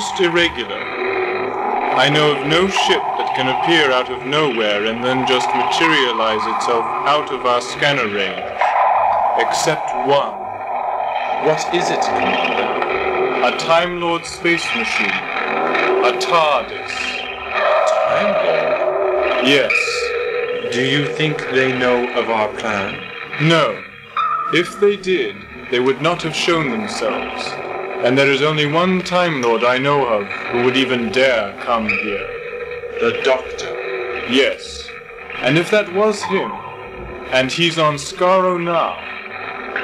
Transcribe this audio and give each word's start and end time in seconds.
most 0.00 0.20
irregular. 0.22 0.80
I 1.92 2.08
know 2.08 2.32
of 2.32 2.46
no 2.46 2.66
ship 2.68 3.02
that 3.20 3.34
can 3.36 3.52
appear 3.52 3.92
out 3.92 4.10
of 4.10 4.24
nowhere 4.24 4.86
and 4.86 5.04
then 5.04 5.26
just 5.28 5.46
materialize 5.48 6.40
itself 6.56 6.86
out 7.04 7.30
of 7.30 7.44
our 7.44 7.60
scanner 7.60 8.08
range. 8.08 8.40
Except 9.36 9.84
one. 10.08 10.40
What 11.44 11.60
is 11.74 11.90
it, 11.90 12.00
Commander? 12.00 13.44
A 13.44 13.58
Time 13.58 14.00
Lord 14.00 14.24
space 14.24 14.64
machine. 14.74 15.20
A 16.08 16.16
TARDIS. 16.16 16.92
Time 18.08 18.32
Lord. 18.40 19.46
Yes. 19.46 19.74
Do 20.72 20.80
you 20.80 21.12
think 21.12 21.36
they 21.50 21.78
know 21.78 22.08
of 22.18 22.30
our 22.30 22.48
plan? 22.54 22.96
No. 23.42 23.84
If 24.54 24.80
they 24.80 24.96
did, 24.96 25.36
they 25.70 25.80
would 25.80 26.00
not 26.00 26.22
have 26.22 26.34
shown 26.34 26.70
themselves. 26.70 27.69
And 28.02 28.16
there 28.16 28.30
is 28.30 28.40
only 28.40 28.64
one 28.64 29.02
Time 29.02 29.42
Lord 29.42 29.62
I 29.62 29.76
know 29.76 30.06
of 30.06 30.26
who 30.26 30.64
would 30.64 30.76
even 30.76 31.12
dare 31.12 31.54
come 31.60 31.86
here. 31.86 32.26
The 32.98 33.20
Doctor. 33.22 33.68
Yes. 34.30 34.88
And 35.36 35.58
if 35.58 35.70
that 35.70 35.92
was 35.92 36.22
him, 36.22 36.50
and 37.30 37.52
he's 37.52 37.78
on 37.78 37.96
Skaro 37.96 38.58
now, 38.58 38.96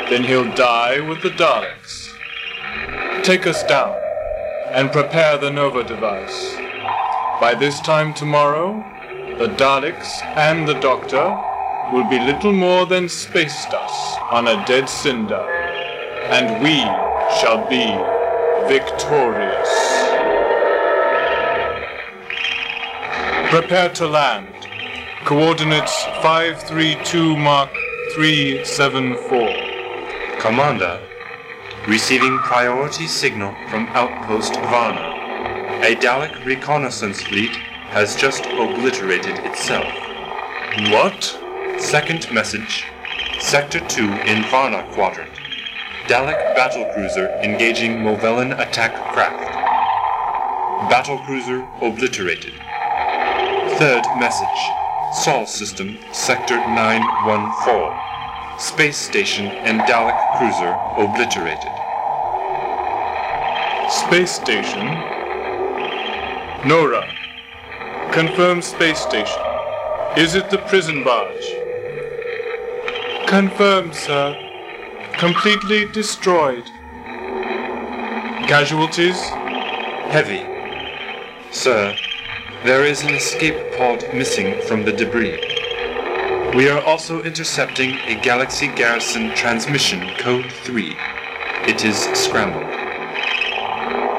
then 0.09 0.25
he'll 0.25 0.51
die 0.55 1.01
with 1.01 1.23
the 1.23 1.31
Daleks. 1.31 2.15
Take 3.23 3.47
us 3.47 3.63
down, 3.65 3.95
and 4.71 4.91
prepare 4.91 5.37
the 5.37 5.51
Nova 5.51 5.85
device. 5.85 6.57
By 7.39 7.55
this 7.55 7.81
time 7.81 8.15
tomorrow, 8.15 8.83
the 9.39 9.49
Daleks 9.49 10.23
and 10.37 10.67
the 10.67 10.81
Doctor 10.81 11.39
will 11.93 12.09
be 12.09 12.19
little 12.19 12.53
more 12.53 12.87
than 12.87 13.09
space 13.11 13.67
dust 13.67 14.21
on 14.31 14.49
a 14.49 14.65
dead 14.67 14.89
cinder, 14.89 15.45
and 16.31 16.63
we 16.63 16.81
shall 17.35 17.69
be 17.69 17.87
victorious. 18.69 19.69
Prepare 23.51 23.91
to 23.91 24.07
land. 24.07 24.49
Coordinates 25.25 26.05
532 26.23 27.37
Mark 27.37 27.71
374. 28.15 30.41
Commander. 30.41 31.01
Receiving 31.89 32.39
priority 32.39 33.07
signal 33.07 33.55
from 33.69 33.87
Outpost 33.89 34.55
Varna. 34.55 35.15
A 35.85 35.95
Dalek 35.97 36.45
reconnaissance 36.45 37.23
fleet 37.23 37.55
has 37.91 38.17
just 38.17 38.47
obliterated 38.47 39.39
itself. 39.45 39.87
What? 40.91 41.39
Second 41.79 42.33
message. 42.33 42.85
Sector 43.41 43.81
2 43.81 44.03
in 44.03 44.45
Varna 44.51 44.89
Quadrant. 44.93 45.46
Dalek 46.09 46.55
battlecruiser 46.55 47.43
engaging 47.43 47.99
Movellan 47.99 48.53
attack 48.61 48.95
craft. 49.13 49.43
Battlecruiser 50.89 51.67
obliterated. 51.83 52.53
Third 53.77 54.05
message. 54.17 54.61
Sol 55.25 55.47
system, 55.47 55.99
Sector 56.13 56.59
914. 56.59 57.99
Space 58.61 58.97
station 58.97 59.47
and 59.47 59.81
Dalek 59.81 60.17
cruiser 60.39 60.79
obliterated. 60.97 61.75
Space 63.91 64.31
station. 64.31 64.87
Nora. 66.69 67.03
Confirm 68.13 68.63
space 68.63 69.01
station. 69.01 69.43
Is 70.17 70.37
it 70.37 70.51
the 70.51 70.59
prison 70.69 71.03
barge? 71.03 71.47
Confirmed, 73.27 73.93
sir. 73.93 74.46
Completely 75.19 75.87
destroyed. 75.87 76.67
Casualties? 78.47 79.19
Heavy. 80.11 80.45
Sir, 81.51 81.97
there 82.65 82.85
is 82.85 83.03
an 83.03 83.15
escape 83.15 83.57
pod 83.79 84.05
missing 84.13 84.61
from 84.69 84.85
the 84.85 84.93
debris. 84.93 85.41
We 86.55 86.69
are 86.69 86.83
also 86.85 87.23
intercepting 87.23 87.99
a 88.01 88.21
Galaxy 88.21 88.69
Garrison 88.69 89.35
transmission 89.35 90.15
code 90.19 90.53
3. 90.53 90.95
It 91.67 91.83
is 91.83 91.97
scrambled. 92.13 92.65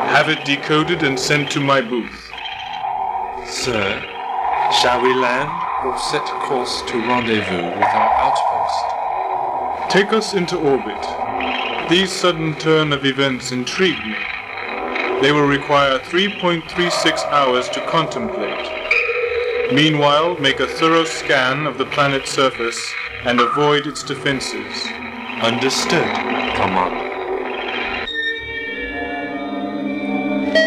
Have 0.10 0.30
it 0.30 0.44
decoded 0.46 1.04
and 1.04 1.20
sent 1.20 1.52
to 1.52 1.60
my 1.60 1.80
booth. 1.80 2.32
Sir, 3.46 4.02
shall 4.82 5.00
we 5.04 5.14
land 5.14 5.52
or 5.86 5.96
set 6.00 6.26
course 6.26 6.82
to 6.88 6.98
rendezvous 6.98 7.68
with 7.68 7.84
our 7.84 8.14
outpost? 8.18 8.97
Take 9.90 10.12
us 10.12 10.34
into 10.34 10.58
orbit. 10.58 11.02
These 11.90 12.12
sudden 12.12 12.56
turn 12.56 12.92
of 12.92 13.06
events 13.06 13.54
intrigue 13.54 14.06
me. 14.06 14.18
They 15.22 15.32
will 15.32 15.48
require 15.48 15.98
3.36 16.00 17.24
hours 17.32 17.70
to 17.70 17.80
contemplate. 17.88 18.68
Meanwhile, 19.74 20.38
make 20.42 20.60
a 20.60 20.68
thorough 20.68 21.06
scan 21.06 21.66
of 21.66 21.78
the 21.78 21.86
planet's 21.86 22.32
surface 22.32 22.78
and 23.24 23.40
avoid 23.40 23.88
its 23.88 24.04
defenses. 24.04 24.86
Understood, 25.42 26.04
Commander. 26.58 27.08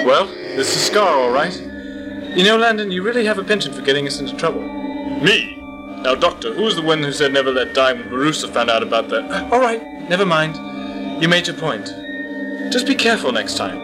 Well, 0.06 0.28
this 0.28 0.74
is 0.74 0.90
Skaro, 0.90 1.26
all 1.26 1.30
right. 1.30 1.60
You 2.34 2.44
know, 2.44 2.56
Landon, 2.56 2.90
you 2.90 3.02
really 3.02 3.26
have 3.26 3.38
a 3.38 3.44
penchant 3.44 3.74
for 3.74 3.82
getting 3.82 4.06
us 4.06 4.18
into 4.18 4.34
trouble. 4.36 4.62
Me? 5.20 5.59
Now, 6.02 6.14
Doctor, 6.14 6.54
who's 6.54 6.76
the 6.76 6.82
one 6.82 7.02
who 7.02 7.12
said 7.12 7.32
never 7.32 7.50
let 7.52 7.74
die 7.74 7.92
when 7.92 8.04
Barusa 8.04 8.50
found 8.52 8.70
out 8.70 8.82
about 8.82 9.08
that? 9.10 9.52
All 9.52 9.60
right, 9.60 9.82
never 10.08 10.24
mind. 10.24 10.56
You 11.22 11.28
made 11.28 11.46
your 11.46 11.56
point. 11.56 11.86
Just 12.72 12.86
be 12.86 12.94
careful 12.94 13.32
next 13.32 13.56
time. 13.58 13.78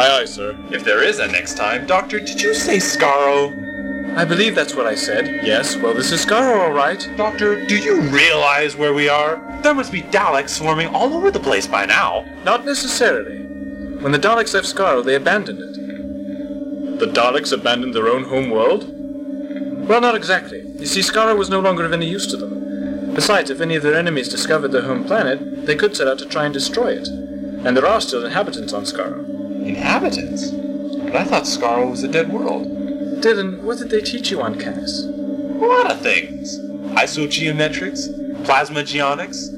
Aye, 0.00 0.20
aye, 0.20 0.24
sir. 0.24 0.58
If 0.72 0.82
there 0.84 1.02
is 1.02 1.20
a 1.20 1.28
next 1.28 1.56
time, 1.56 1.86
Doctor, 1.86 2.18
did 2.18 2.40
you 2.40 2.54
say 2.54 2.78
Skaro? 2.78 4.16
I 4.16 4.24
believe 4.24 4.56
that's 4.56 4.74
what 4.74 4.86
I 4.86 4.96
said. 4.96 5.44
Yes, 5.44 5.76
well, 5.76 5.94
this 5.94 6.10
is 6.10 6.24
Skaro, 6.24 6.58
all 6.60 6.72
right. 6.72 7.08
Doctor, 7.16 7.64
do 7.66 7.76
you 7.76 8.00
realize 8.00 8.74
where 8.74 8.92
we 8.92 9.08
are? 9.08 9.36
There 9.62 9.74
must 9.74 9.92
be 9.92 10.02
Daleks 10.02 10.50
swarming 10.50 10.88
all 10.88 11.14
over 11.14 11.30
the 11.30 11.38
place 11.38 11.68
by 11.68 11.86
now. 11.86 12.24
Not 12.42 12.64
necessarily. 12.64 13.38
When 14.02 14.10
the 14.10 14.18
Daleks 14.18 14.54
left 14.54 14.66
Skaro, 14.66 15.04
they 15.04 15.14
abandoned 15.14 15.60
it. 15.60 16.98
The 16.98 17.06
Daleks 17.06 17.52
abandoned 17.52 17.94
their 17.94 18.08
own 18.08 18.24
home 18.24 18.50
world? 18.50 18.92
Well, 19.88 20.00
not 20.00 20.16
exactly. 20.16 20.67
You 20.78 20.86
see, 20.86 21.00
Skaro 21.00 21.36
was 21.36 21.50
no 21.50 21.58
longer 21.58 21.84
of 21.84 21.92
any 21.92 22.06
use 22.06 22.26
to 22.28 22.36
them. 22.36 23.12
Besides, 23.12 23.50
if 23.50 23.60
any 23.60 23.74
of 23.74 23.82
their 23.82 23.96
enemies 23.96 24.28
discovered 24.28 24.68
their 24.68 24.82
home 24.82 25.04
planet, 25.04 25.66
they 25.66 25.74
could 25.74 25.96
set 25.96 26.06
out 26.06 26.20
to 26.20 26.26
try 26.26 26.44
and 26.44 26.54
destroy 26.54 26.92
it. 26.92 27.08
And 27.08 27.76
there 27.76 27.84
are 27.86 28.00
still 28.00 28.24
inhabitants 28.24 28.72
on 28.72 28.84
Skaro. 28.84 29.28
Inhabitants? 29.66 30.52
But 30.52 31.16
I 31.16 31.24
thought 31.24 31.42
Skaro 31.42 31.90
was 31.90 32.04
a 32.04 32.08
dead 32.08 32.32
world. 32.32 32.68
Dylan, 33.20 33.62
what 33.62 33.78
did 33.78 33.90
they 33.90 34.02
teach 34.02 34.30
you 34.30 34.40
on 34.40 34.56
Cass? 34.56 35.02
A 35.02 35.66
lot 35.66 35.90
of 35.90 36.00
things. 36.00 36.60
Isogeometrics, 36.94 38.44
plasma 38.44 38.82
geonics, 38.82 39.50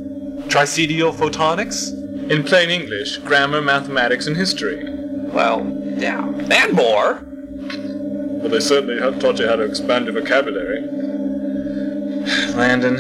tricedial 0.49 1.13
photonics. 1.13 1.93
In 2.31 2.45
plain 2.45 2.71
English, 2.71 3.19
grammar, 3.19 3.61
mathematics, 3.61 4.27
and 4.27 4.37
history. 4.37 4.85
Well, 4.89 5.67
yeah, 5.97 6.27
and 6.27 6.73
more. 6.73 7.21
Well, 8.41 8.49
they 8.49 8.61
certainly 8.61 8.99
have 9.01 9.19
taught 9.19 9.39
you 9.39 9.47
how 9.47 9.57
to 9.57 9.65
expand 9.65 10.07
your 10.07 10.15
vocabulary. 10.15 11.00
Landon. 12.55 12.97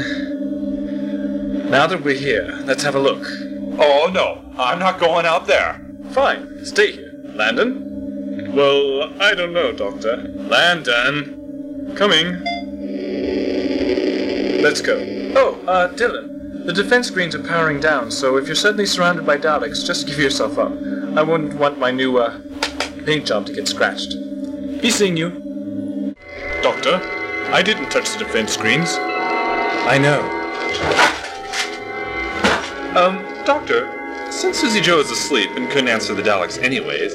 Now 1.70 1.86
that 1.86 2.02
we're 2.02 2.14
here, 2.14 2.58
let's 2.64 2.82
have 2.82 2.94
a 2.94 2.98
look. 2.98 3.24
Oh 3.78 4.10
no, 4.12 4.42
I'm 4.58 4.78
not 4.78 4.98
going 4.98 5.26
out 5.26 5.46
there. 5.46 5.80
Fine, 6.10 6.64
stay 6.64 6.92
here. 6.92 7.12
Landon? 7.34 8.52
Well, 8.54 9.12
I 9.22 9.34
don't 9.34 9.52
know, 9.52 9.72
Doctor. 9.72 10.16
Landon! 10.34 11.94
Coming. 11.96 12.42
Let's 14.62 14.80
go. 14.80 14.98
Oh, 15.36 15.60
uh, 15.66 15.88
Dylan. 15.94 16.66
The 16.66 16.72
defense 16.72 17.06
screens 17.08 17.34
are 17.34 17.42
powering 17.42 17.80
down, 17.80 18.10
so 18.10 18.36
if 18.36 18.46
you're 18.46 18.56
suddenly 18.56 18.86
surrounded 18.86 19.24
by 19.24 19.38
Daleks, 19.38 19.86
just 19.86 20.06
give 20.06 20.18
yourself 20.18 20.58
up. 20.58 20.72
I 21.16 21.22
wouldn't 21.22 21.54
want 21.54 21.78
my 21.78 21.90
new, 21.90 22.18
uh, 22.18 22.40
paint 23.06 23.26
job 23.26 23.46
to 23.46 23.52
get 23.54 23.68
scratched. 23.68 24.14
Be 24.82 24.90
seeing 24.90 25.16
you. 25.16 26.14
Doctor, 26.62 27.00
I 27.52 27.62
didn't 27.62 27.90
touch 27.90 28.10
the 28.12 28.18
defense 28.18 28.52
screens. 28.52 28.98
I 29.86 29.98
know. 29.98 30.20
Um, 32.96 33.24
Doctor, 33.44 33.88
since 34.30 34.58
Susie 34.58 34.80
Joe 34.80 34.98
is 34.98 35.10
asleep 35.10 35.50
and 35.56 35.68
couldn't 35.70 35.88
answer 35.88 36.14
the 36.14 36.22
Daleks 36.22 36.62
anyways, 36.62 37.14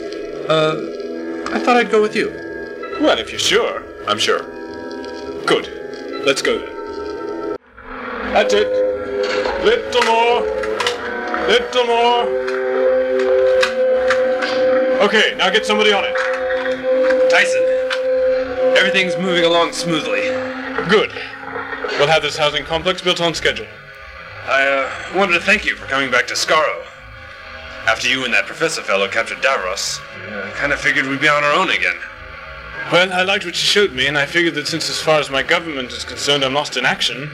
uh, 0.49 1.51
I 1.51 1.59
thought 1.59 1.77
I'd 1.77 1.91
go 1.91 2.01
with 2.01 2.15
you. 2.15 2.29
Well, 3.01 3.17
if 3.19 3.29
you're 3.29 3.39
sure. 3.39 3.83
I'm 4.07 4.19
sure. 4.19 4.43
Good. 5.45 6.23
Let's 6.25 6.41
go 6.41 6.57
then. 6.57 7.57
That's 8.33 8.53
it. 8.53 8.67
Little 9.63 10.03
more. 10.03 10.41
Little 11.47 11.85
more. 11.85 12.23
Okay, 15.05 15.35
now 15.37 15.49
get 15.49 15.65
somebody 15.65 15.93
on 15.93 16.03
it. 16.05 17.29
Tyson, 17.29 17.61
everything's 18.77 19.15
moving 19.17 19.43
along 19.43 19.71
smoothly. 19.73 20.21
Good. 20.89 21.11
We'll 21.97 22.07
have 22.07 22.23
this 22.23 22.37
housing 22.37 22.65
complex 22.65 23.01
built 23.01 23.21
on 23.21 23.33
schedule. 23.33 23.67
I 24.47 24.67
uh, 24.67 25.17
wanted 25.17 25.33
to 25.33 25.39
thank 25.39 25.65
you 25.65 25.75
for 25.75 25.85
coming 25.85 26.11
back 26.11 26.27
to 26.27 26.33
Skaro. 26.33 26.85
After 27.87 28.09
you 28.09 28.25
and 28.25 28.33
that 28.33 28.45
professor 28.45 28.81
fellow 28.81 29.07
captured 29.07 29.37
Davros, 29.37 30.01
I 30.29 30.51
kind 30.51 30.73
of 30.73 30.79
figured 30.79 31.05
we'd 31.05 31.21
be 31.21 31.29
on 31.29 31.43
our 31.43 31.53
own 31.53 31.69
again. 31.69 31.95
Well, 32.91 33.13
I 33.13 33.23
liked 33.23 33.45
what 33.45 33.55
you 33.55 33.59
showed 33.59 33.93
me, 33.93 34.07
and 34.07 34.17
I 34.17 34.25
figured 34.25 34.55
that 34.55 34.67
since 34.67 34.89
as 34.89 35.01
far 35.01 35.19
as 35.19 35.29
my 35.29 35.41
government 35.41 35.93
is 35.93 36.03
concerned 36.03 36.43
I'm 36.43 36.53
lost 36.53 36.75
in 36.75 36.85
action, 36.85 37.31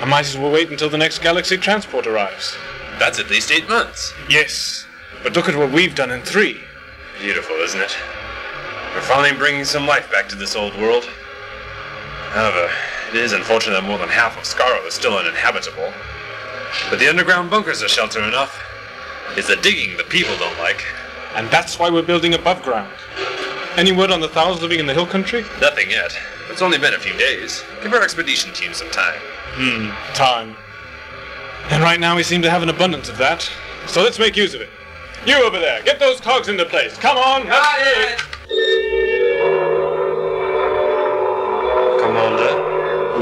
I 0.00 0.04
might 0.04 0.26
as 0.26 0.38
well 0.38 0.52
wait 0.52 0.70
until 0.70 0.88
the 0.88 0.96
next 0.96 1.18
galaxy 1.18 1.56
transport 1.56 2.06
arrives. 2.06 2.56
That's 3.00 3.18
at 3.18 3.28
least 3.30 3.50
eight 3.50 3.68
months. 3.68 4.14
Yes, 4.30 4.86
but 5.24 5.34
look 5.34 5.48
at 5.48 5.56
what 5.56 5.72
we've 5.72 5.94
done 5.94 6.12
in 6.12 6.22
three. 6.22 6.60
Beautiful, 7.20 7.56
isn't 7.56 7.80
it? 7.80 7.96
We're 8.94 9.00
finally 9.00 9.36
bringing 9.36 9.64
some 9.64 9.86
life 9.86 10.10
back 10.12 10.28
to 10.28 10.36
this 10.36 10.54
old 10.54 10.74
world. 10.76 11.04
However, 12.30 12.70
it 13.14 13.22
is 13.22 13.32
unfortunate 13.32 13.74
that 13.74 13.84
more 13.84 13.98
than 13.98 14.08
half 14.08 14.36
of 14.36 14.42
Skaro 14.42 14.84
is 14.88 14.94
still 14.94 15.16
uninhabitable. 15.16 15.92
But 16.90 16.98
the 16.98 17.08
underground 17.08 17.48
bunkers 17.48 17.80
are 17.80 17.88
shelter 17.88 18.20
enough. 18.24 18.60
It's 19.36 19.46
the 19.46 19.54
digging 19.56 19.96
the 19.96 20.02
people 20.02 20.36
don't 20.36 20.58
like. 20.58 20.84
And 21.36 21.48
that's 21.48 21.78
why 21.78 21.90
we're 21.90 22.02
building 22.02 22.34
above 22.34 22.62
ground. 22.62 22.92
Any 23.76 23.92
word 23.92 24.10
on 24.10 24.20
the 24.20 24.28
Thals 24.28 24.60
living 24.60 24.80
in 24.80 24.86
the 24.86 24.94
hill 24.94 25.06
country? 25.06 25.44
Nothing 25.60 25.90
yet. 25.90 26.16
It's 26.50 26.60
only 26.60 26.76
been 26.76 26.94
a 26.94 26.98
few 26.98 27.16
days. 27.16 27.62
Give 27.84 27.92
our 27.92 28.02
expedition 28.02 28.52
team 28.52 28.74
some 28.74 28.90
time. 28.90 29.20
Hmm, 29.54 30.14
time. 30.14 30.56
And 31.70 31.84
right 31.84 32.00
now 32.00 32.16
we 32.16 32.24
seem 32.24 32.42
to 32.42 32.50
have 32.50 32.64
an 32.64 32.68
abundance 32.68 33.08
of 33.08 33.16
that. 33.18 33.48
So 33.86 34.02
let's 34.02 34.18
make 34.18 34.36
use 34.36 34.54
of 34.54 34.60
it. 34.60 34.70
You 35.24 35.36
over 35.44 35.60
there, 35.60 35.82
get 35.84 36.00
those 36.00 36.20
cogs 36.20 36.48
into 36.48 36.64
place. 36.64 36.96
Come 36.98 37.16
on. 37.16 37.46
let's 37.46 37.78
it. 37.80 38.33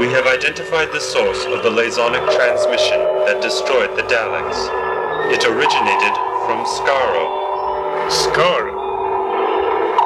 We 0.03 0.11
have 0.11 0.27
identified 0.27 0.91
the 0.91 0.99
source 0.99 1.45
of 1.47 1.63
the 1.63 1.71
lasonic 1.71 2.27
transmission 2.35 2.99
that 3.23 3.39
destroyed 3.39 3.95
the 3.95 4.03
Daleks. 4.11 4.59
It 5.31 5.47
originated 5.47 6.15
from 6.43 6.67
Skaro. 6.67 7.23
Skara. 8.11 8.75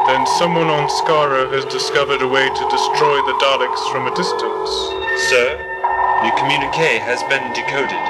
Then 0.06 0.22
someone 0.38 0.70
on 0.70 0.86
Skaro 1.02 1.50
has 1.50 1.66
discovered 1.74 2.22
a 2.22 2.30
way 2.30 2.46
to 2.46 2.70
destroy 2.70 3.18
the 3.26 3.42
Daleks 3.42 3.82
from 3.90 4.06
a 4.06 4.14
distance. 4.14 4.70
Sir, 5.34 5.58
the 6.22 6.32
communique 6.38 7.02
has 7.02 7.26
been 7.26 7.50
decoded. 7.58 8.06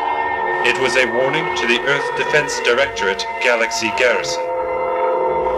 It 0.67 0.75
was 0.83 0.99
a 0.99 1.07
warning 1.15 1.47
to 1.55 1.65
the 1.71 1.79
Earth 1.87 2.09
Defense 2.19 2.59
Directorate 2.67 3.23
Galaxy 3.39 3.95
Garrison. 3.95 4.43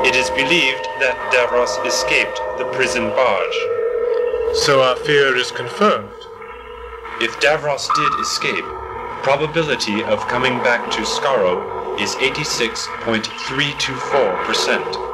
It 0.05 0.13
is 0.13 0.29
believed 0.37 0.85
that 1.01 1.17
Davros 1.33 1.73
escaped 1.89 2.37
the 2.61 2.69
prison 2.77 3.09
barge. 3.17 3.59
So 4.53 4.81
our 4.81 4.95
fear 4.95 5.35
is 5.35 5.49
confirmed. 5.49 6.18
If 7.21 7.37
Davros 7.41 7.89
did 7.95 8.13
escape, 8.21 8.65
probability 9.23 10.03
of 10.03 10.25
coming 10.29 10.59
back 10.59 10.89
to 10.91 11.01
Skaro 11.01 11.99
is 11.99 12.15
86.324%. 12.15 15.09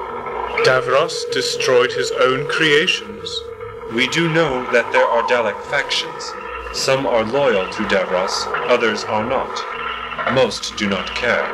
Davros 0.63 1.25
destroyed 1.31 1.91
his 1.91 2.11
own 2.11 2.47
creations. 2.47 3.41
We 3.91 4.07
do 4.09 4.29
know 4.31 4.63
that 4.71 4.91
there 4.91 5.07
are 5.07 5.23
Dalek 5.23 5.59
factions. 5.63 6.31
Some 6.73 7.07
are 7.07 7.23
loyal 7.23 7.67
to 7.71 7.83
Davros, 7.85 8.45
others 8.69 9.03
are 9.05 9.25
not. 9.27 9.59
Most 10.35 10.77
do 10.77 10.87
not 10.87 11.15
care. 11.15 11.51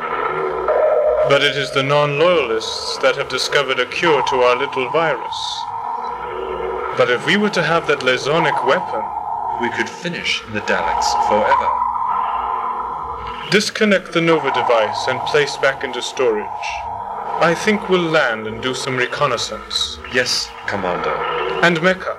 But 1.30 1.42
it 1.42 1.56
is 1.56 1.70
the 1.70 1.82
non-loyalists 1.82 2.98
that 2.98 3.16
have 3.16 3.30
discovered 3.30 3.80
a 3.80 3.86
cure 3.86 4.22
to 4.28 4.36
our 4.36 4.56
little 4.56 4.90
virus. 4.90 5.64
But 6.98 7.08
if 7.10 7.24
we 7.24 7.38
were 7.38 7.48
to 7.50 7.62
have 7.62 7.86
that 7.86 8.00
lasonic 8.00 8.66
weapon, 8.66 9.02
We 9.62 9.70
could 9.70 9.88
finish 9.88 10.42
the 10.52 10.60
Daleks 10.62 11.08
forever. 11.28 11.68
disconnect 13.52 14.12
the 14.12 14.20
Nova 14.20 14.50
device 14.52 15.06
and 15.06 15.20
place 15.20 15.56
back 15.58 15.84
into 15.84 16.02
storage. 16.02 16.66
I 17.40 17.54
think 17.54 17.88
we'll 17.88 18.10
land 18.10 18.48
and 18.48 18.60
do 18.60 18.74
some 18.74 18.96
reconnaissance. 18.96 19.98
Yes, 20.12 20.48
Commander. 20.66 21.14
And 21.62 21.80
Mecca. 21.80 22.18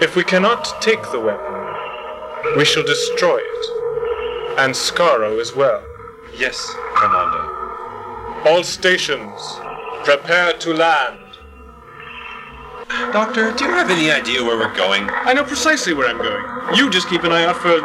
If 0.00 0.16
we 0.16 0.24
cannot 0.24 0.64
take 0.82 1.02
the 1.12 1.20
weapon, 1.20 2.56
we 2.56 2.64
shall 2.64 2.82
destroy 2.82 3.38
it. 3.38 4.58
And 4.58 4.74
Skaro 4.74 5.40
as 5.40 5.54
well. 5.54 5.84
Yes, 6.36 6.58
Commander. 6.96 7.46
All 8.48 8.64
stations, 8.64 9.40
prepare 10.04 10.54
to 10.54 10.74
land. 10.74 11.19
Doctor, 12.90 13.52
do 13.52 13.64
you 13.64 13.70
have 13.70 13.88
any 13.88 14.10
idea 14.10 14.42
where 14.42 14.58
we're 14.58 14.74
going? 14.74 15.08
I 15.22 15.32
know 15.32 15.44
precisely 15.44 15.94
where 15.94 16.08
I'm 16.08 16.18
going. 16.18 16.42
You 16.76 16.90
just 16.90 17.08
keep 17.08 17.22
an 17.22 17.30
eye 17.30 17.44
out 17.44 17.56
for 17.56 17.78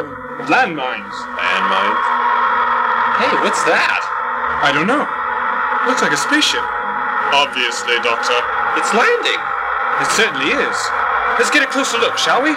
landmines. 0.50 1.14
Landmines? 1.38 2.02
Hey, 3.22 3.30
what's 3.38 3.62
that? 3.70 4.02
I 4.66 4.74
don't 4.74 4.90
know. 4.90 5.06
Looks 5.86 6.02
like 6.02 6.10
a 6.10 6.18
spaceship. 6.18 6.62
Obviously, 7.30 7.94
Doctor. 8.02 8.34
It's 8.74 8.90
landing. 8.94 9.38
It 10.02 10.10
certainly 10.10 10.50
is. 10.50 10.76
Let's 11.38 11.50
get 11.50 11.62
a 11.62 11.70
closer 11.70 11.98
look, 11.98 12.18
shall 12.18 12.42
we? 12.42 12.50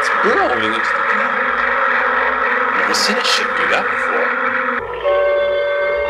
It's 0.00 0.08
burrowing 0.24 0.72
into 0.72 0.80
the 0.80 1.04
ground. 1.12 1.36
Never 2.76 2.94
seen 2.94 3.16
a 3.16 3.24
ship 3.24 3.48
do 3.56 3.64
that 3.72 3.84
before. 3.88 4.28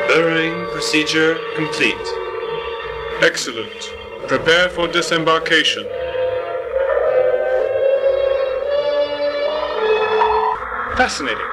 Burrowing 0.09 0.67
procedure 0.91 1.39
complete. 1.55 1.95
Excellent. 3.23 3.95
Prepare 4.27 4.69
for 4.71 4.89
disembarkation. 4.89 5.85
Fascinating. 10.97 11.47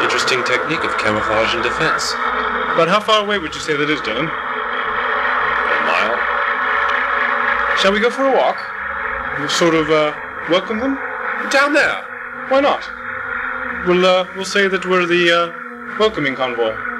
Interesting 0.00 0.42
technique 0.44 0.82
of 0.84 0.96
camouflage 0.96 1.52
and 1.54 1.62
defense. 1.62 2.14
But 2.78 2.88
how 2.88 2.98
far 2.98 3.24
away 3.26 3.36
would 3.36 3.54
you 3.54 3.60
say 3.60 3.76
that 3.76 3.90
is, 3.90 4.00
Dylan? 4.00 4.24
A 4.24 5.84
mile? 5.84 6.16
Shall 7.76 7.92
we 7.92 8.00
go 8.00 8.08
for 8.08 8.24
a 8.24 8.34
walk? 8.34 8.56
Sort 9.50 9.74
of, 9.74 9.90
uh, 9.90 10.14
welcome 10.48 10.78
them? 10.78 10.98
Down 11.50 11.74
there. 11.74 12.02
Why 12.48 12.60
not? 12.60 12.88
We'll, 13.86 14.06
uh, 14.06 14.26
we'll 14.34 14.46
say 14.46 14.66
that 14.66 14.86
we're 14.86 15.04
the, 15.04 15.30
uh, 15.30 15.98
welcoming 15.98 16.34
convoy. 16.34 16.91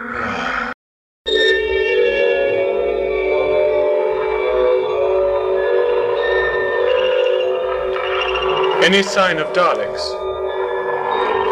Any 8.83 9.05
sign 9.05 9.39
of 9.39 9.47
Daleks? 9.53 10.03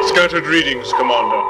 Scattered 0.08 0.46
readings, 0.46 0.92
Commander. 0.94 1.40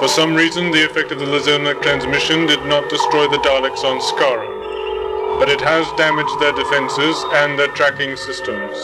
For 0.00 0.08
some 0.08 0.34
reason, 0.34 0.72
the 0.72 0.84
effect 0.84 1.12
of 1.12 1.20
the 1.20 1.26
Lazonic 1.26 1.80
transmission 1.80 2.44
did 2.44 2.66
not 2.66 2.90
destroy 2.90 3.28
the 3.28 3.38
Daleks 3.38 3.84
on 3.84 4.00
Skaro, 4.00 5.38
but 5.38 5.48
it 5.48 5.60
has 5.60 5.86
damaged 5.96 6.40
their 6.40 6.50
defenses 6.50 7.14
and 7.34 7.56
their 7.56 7.68
tracking 7.68 8.16
systems. 8.16 8.76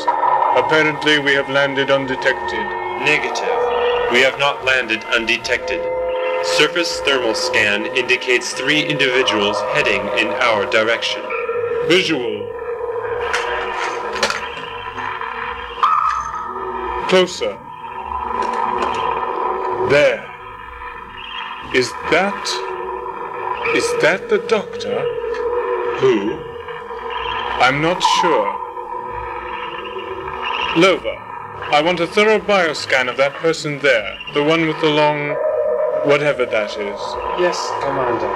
Apparently, 0.54 1.18
we 1.18 1.32
have 1.32 1.50
landed 1.50 1.90
undetected. 1.90 2.64
Negative. 3.02 3.58
We 4.12 4.20
have 4.20 4.38
not 4.38 4.64
landed 4.64 5.02
undetected. 5.06 5.82
Surface 6.44 7.00
thermal 7.00 7.34
scan 7.34 7.86
indicates 7.96 8.52
three 8.52 8.84
individuals 8.86 9.60
heading 9.74 10.06
in 10.16 10.28
our 10.38 10.70
direction. 10.70 11.20
Visual. 11.88 12.37
Closer. 17.08 17.58
There. 19.90 20.24
Is 21.74 21.90
that. 22.10 22.44
Is 23.74 23.84
that 24.02 24.28
the 24.28 24.38
doctor? 24.48 25.00
Who? 26.00 26.38
I'm 27.60 27.80
not 27.82 28.00
sure. 28.20 28.48
Lova, 30.76 31.16
I 31.72 31.82
want 31.82 32.00
a 32.00 32.06
thorough 32.06 32.38
bioscan 32.38 33.08
of 33.08 33.16
that 33.16 33.34
person 33.34 33.78
there. 33.80 34.18
The 34.34 34.44
one 34.44 34.66
with 34.66 34.80
the 34.80 34.90
long. 34.90 35.36
whatever 36.04 36.46
that 36.46 36.70
is. 36.70 37.00
Yes, 37.40 37.58
Commander. 37.82 38.30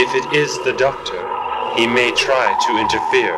If 0.00 0.14
it 0.14 0.36
is 0.36 0.50
the 0.64 0.72
Doctor, 0.72 1.20
he 1.76 1.86
may 1.86 2.10
try 2.12 2.56
to 2.66 2.78
interfere. 2.78 3.36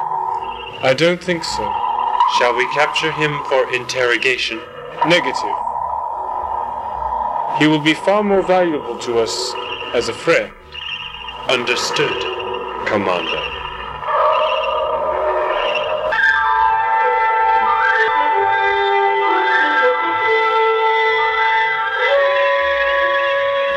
I 0.83 0.95
don't 0.95 1.23
think 1.23 1.45
so. 1.45 1.84
Shall 2.33 2.57
we 2.57 2.67
capture 2.73 3.13
him 3.13 3.39
for 3.49 3.73
interrogation? 3.73 4.59
Negative. 5.07 5.57
He 7.59 7.69
will 7.69 7.79
be 7.79 7.95
far 7.95 8.25
more 8.25 8.43
valuable 8.43 8.99
to 8.99 9.19
us 9.19 9.55
as 9.95 10.09
a 10.09 10.13
friend. 10.13 10.53
Understood, 11.49 12.11
Commander. 12.87 13.41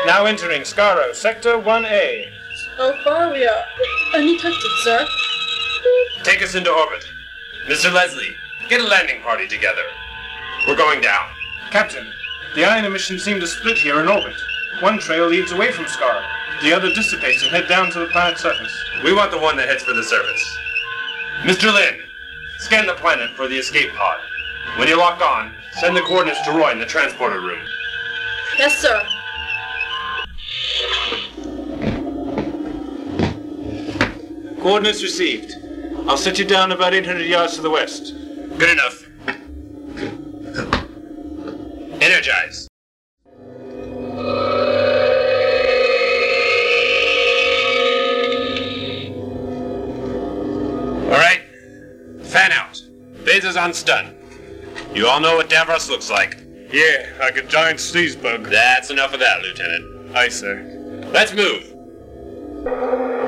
Now 0.06 0.24
entering 0.24 0.62
Skaro, 0.62 1.14
Sector 1.14 1.58
1A. 1.58 2.24
How 2.78 3.04
far 3.04 3.30
we 3.30 3.46
are? 3.46 3.64
Any 4.14 4.38
touch 4.38 4.52
it, 4.52 4.82
sir? 4.82 5.06
Take 6.24 6.42
us 6.42 6.54
into 6.54 6.72
orbit. 6.72 6.97
Mr. 7.68 7.92
Leslie, 7.92 8.34
get 8.70 8.80
a 8.80 8.84
landing 8.84 9.20
party 9.20 9.46
together. 9.46 9.82
We're 10.66 10.74
going 10.74 11.02
down. 11.02 11.28
Captain, 11.70 12.10
the 12.54 12.64
ion 12.64 12.86
emissions 12.86 13.22
seem 13.22 13.38
to 13.40 13.46
split 13.46 13.76
here 13.76 14.00
in 14.00 14.08
orbit. 14.08 14.36
One 14.80 14.98
trail 14.98 15.26
leads 15.28 15.52
away 15.52 15.70
from 15.70 15.84
Skaro. 15.84 16.24
The 16.62 16.72
other 16.72 16.88
dissipates 16.94 17.42
and 17.42 17.50
head 17.50 17.68
down 17.68 17.90
to 17.90 17.98
the 17.98 18.06
planet's 18.06 18.40
surface. 18.40 18.74
We 19.04 19.12
want 19.12 19.32
the 19.32 19.38
one 19.38 19.54
that 19.58 19.68
heads 19.68 19.82
for 19.82 19.92
the 19.92 20.02
surface. 20.02 20.58
Mr. 21.42 21.70
Lin, 21.70 22.00
scan 22.56 22.86
the 22.86 22.94
planet 22.94 23.32
for 23.36 23.48
the 23.48 23.58
escape 23.58 23.92
pod. 23.92 24.18
When 24.78 24.88
you 24.88 24.96
lock 24.96 25.20
on, 25.20 25.52
send 25.72 25.94
the 25.94 26.00
coordinates 26.00 26.40
to 26.46 26.52
Roy 26.52 26.72
in 26.72 26.78
the 26.78 26.86
transporter 26.86 27.42
room. 27.42 27.60
Yes, 28.56 28.78
sir. 28.78 28.98
Coordinates 34.62 35.02
received. 35.02 35.57
I'll 36.08 36.16
set 36.16 36.38
you 36.38 36.46
down 36.46 36.72
about 36.72 36.94
800 36.94 37.26
yards 37.26 37.56
to 37.56 37.60
the 37.60 37.68
west. 37.68 38.14
Good 38.56 38.70
enough. 38.70 39.04
Energize. 42.00 42.66
All 51.04 51.10
right. 51.10 51.42
Fan 52.22 52.52
out. 52.52 52.82
Phasers 53.24 53.62
on 53.62 53.74
stun. 53.74 54.14
You 54.94 55.08
all 55.08 55.20
know 55.20 55.36
what 55.36 55.50
Davros 55.50 55.90
looks 55.90 56.10
like. 56.10 56.38
Yeah, 56.72 57.12
like 57.20 57.36
a 57.36 57.42
giant 57.42 57.80
sneeze 57.80 58.16
bug. 58.16 58.44
That's 58.44 58.88
enough 58.88 59.12
of 59.12 59.20
that, 59.20 59.42
Lieutenant. 59.42 60.16
Aye, 60.16 60.28
sir. 60.30 61.04
Let's 61.12 61.34
move. 61.34 61.70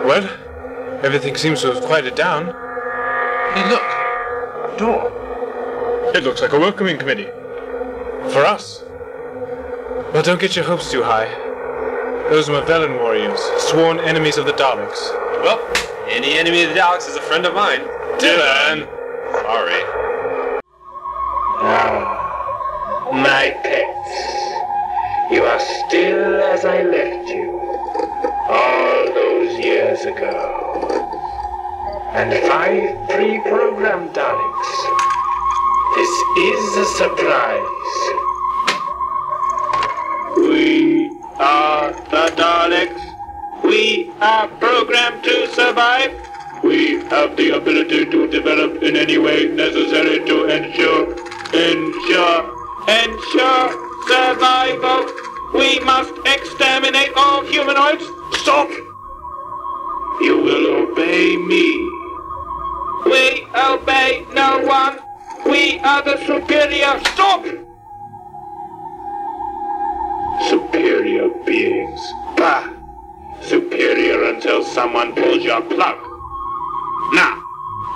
What? 0.06 0.30
everything 1.02 1.34
seems 1.36 1.62
to 1.62 1.72
have 1.72 1.82
quieted 1.84 2.14
down. 2.14 2.69
Hey, 3.54 3.68
look. 3.68 4.78
Door. 4.78 6.12
It 6.14 6.22
looks 6.22 6.40
like 6.40 6.52
a 6.52 6.58
welcoming 6.58 6.98
committee. 6.98 7.28
For 8.32 8.44
us. 8.46 8.82
Well, 10.12 10.22
don't 10.22 10.40
get 10.40 10.54
your 10.54 10.64
hopes 10.64 10.90
too 10.90 11.02
high. 11.02 11.26
Those 12.30 12.48
are 12.48 12.62
Movellan 12.62 13.00
warriors, 13.00 13.40
sworn 13.58 13.98
enemies 13.98 14.38
of 14.38 14.46
the 14.46 14.52
Daleks. 14.52 15.10
Well, 15.42 15.58
any 16.08 16.38
enemy 16.38 16.62
of 16.62 16.70
the 16.70 16.76
Daleks 16.78 17.08
is 17.08 17.16
a 17.16 17.20
friend 17.22 17.44
of 17.44 17.54
mine. 17.54 17.80
Dylan! 18.18 18.86
Sorry. 19.32 19.82
My 23.12 23.50
pets, 23.64 25.32
you 25.32 25.42
are 25.42 25.58
still 25.58 26.40
as 26.40 26.64
I 26.64 26.82
left 26.82 27.28
you 27.28 27.58
all 28.48 29.12
those 29.12 29.58
years 29.58 30.02
ago. 30.02 30.59
And 32.12 32.32
five 32.48 33.08
pre-programmed 33.08 34.10
Daleks. 34.10 34.70
This 35.94 36.10
is 36.38 36.76
a 36.76 36.84
surprise. 36.96 37.62
We 40.36 41.08
are 41.38 41.92
the 41.92 42.32
Daleks. 42.34 43.00
We 43.62 44.10
are 44.20 44.48
programmed 44.48 45.22
to 45.22 45.46
survive. 45.54 46.10
We 46.64 47.04
have 47.04 47.36
the 47.36 47.50
ability 47.50 48.06
to 48.06 48.26
develop 48.26 48.82
in 48.82 48.96
any 48.96 49.18
way 49.18 49.46
necessary 49.46 50.18
to 50.26 50.46
ensure, 50.46 51.12
ensure, 51.54 52.40
ensure 52.88 53.70
survival. 54.08 55.06
We 55.54 55.78
must 55.78 56.14
exterminate 56.26 57.12
all 57.16 57.42
humanoids. 57.44 58.04
Stop! 58.32 58.68
You 60.20 60.42
will 60.42 60.90
obey 60.90 61.36
me. 61.36 61.89
We 63.06 63.46
obey 63.56 64.26
no 64.32 64.60
one. 64.64 64.98
We 65.46 65.78
are 65.80 66.02
the 66.02 66.16
superior. 66.26 67.00
Stop! 67.12 67.44
Superior 70.48 71.28
beings. 71.44 72.00
Bah! 72.36 72.70
Superior 73.42 74.24
until 74.24 74.62
someone 74.64 75.14
pulls 75.14 75.42
your 75.42 75.62
plug. 75.62 75.96
Now, 77.12 77.42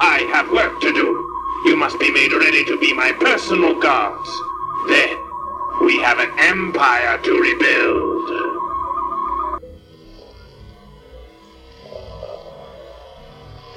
I 0.01 0.27
have 0.33 0.51
work 0.51 0.81
to 0.81 0.93
do. 0.93 1.31
You 1.67 1.77
must 1.77 1.99
be 1.99 2.11
made 2.11 2.33
ready 2.33 2.65
to 2.65 2.79
be 2.79 2.93
my 2.93 3.13
personal 3.13 3.79
guards. 3.79 4.29
Then, 4.89 5.17
we 5.83 5.99
have 5.99 6.19
an 6.19 6.33
empire 6.39 7.19
to 7.19 7.41
rebuild. 7.41 8.14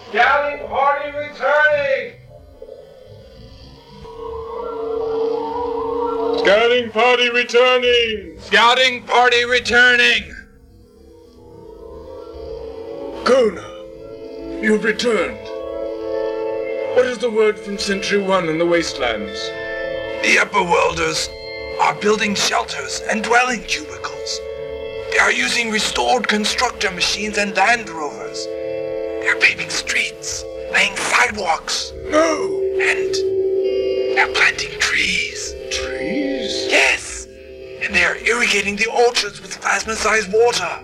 Scouting 0.10 0.66
party 0.70 1.18
returning! 1.18 2.14
Scouting 6.40 6.92
party 6.92 7.30
returning! 7.30 8.40
Scouting 8.40 9.04
party 9.04 9.44
returning! 9.44 10.34
Kona, 13.26 13.68
you've 14.62 14.86
returned. 14.86 15.38
What 16.96 17.06
is 17.06 17.18
the 17.18 17.30
word 17.30 17.60
from 17.60 17.78
Century 17.78 18.22
One 18.22 18.48
in 18.48 18.58
the 18.58 18.66
Wastelands? 18.66 19.38
The 20.24 20.38
Upperworlders 20.40 21.28
are 21.82 21.96
building 21.96 22.34
shelters 22.34 23.02
and 23.10 23.26
dwelling 23.26 23.62
cubicles. 23.64 24.40
They 25.12 25.20
are 25.20 25.34
using 25.34 25.70
restored 25.70 26.30
constructor 26.30 26.92
machines 26.92 27.38
and 27.38 27.54
land 27.58 27.90
rovers. 27.90 28.07
They're 29.28 29.36
paving 29.42 29.70
streets, 29.70 30.42
laying 30.72 30.96
sidewalks, 30.96 31.92
No! 32.06 32.62
and 32.80 33.14
they're 34.16 34.34
planting 34.34 34.80
trees. 34.80 35.54
Trees? 35.70 36.68
Yes! 36.72 37.28
And 37.84 37.94
they're 37.94 38.16
irrigating 38.26 38.78
the 38.78 38.90
orchards 38.90 39.42
with 39.42 39.60
plasma-sized 39.60 40.32
water. 40.32 40.80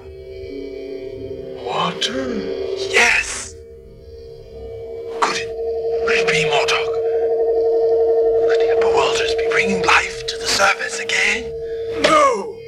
Water? 1.64 2.36
Yes! 2.92 3.56
Could 5.22 5.38
it, 5.38 6.06
could 6.06 6.18
it 6.18 6.28
be 6.28 6.44
Mordok? 6.44 6.92
Could 8.50 8.60
the 8.60 8.76
Upperworlders 8.76 9.38
be 9.38 9.48
bringing 9.52 9.86
life 9.86 10.28
to 10.28 10.38
the 10.38 10.48
surface 10.48 11.00
again? 11.00 11.44
No! 12.02 12.60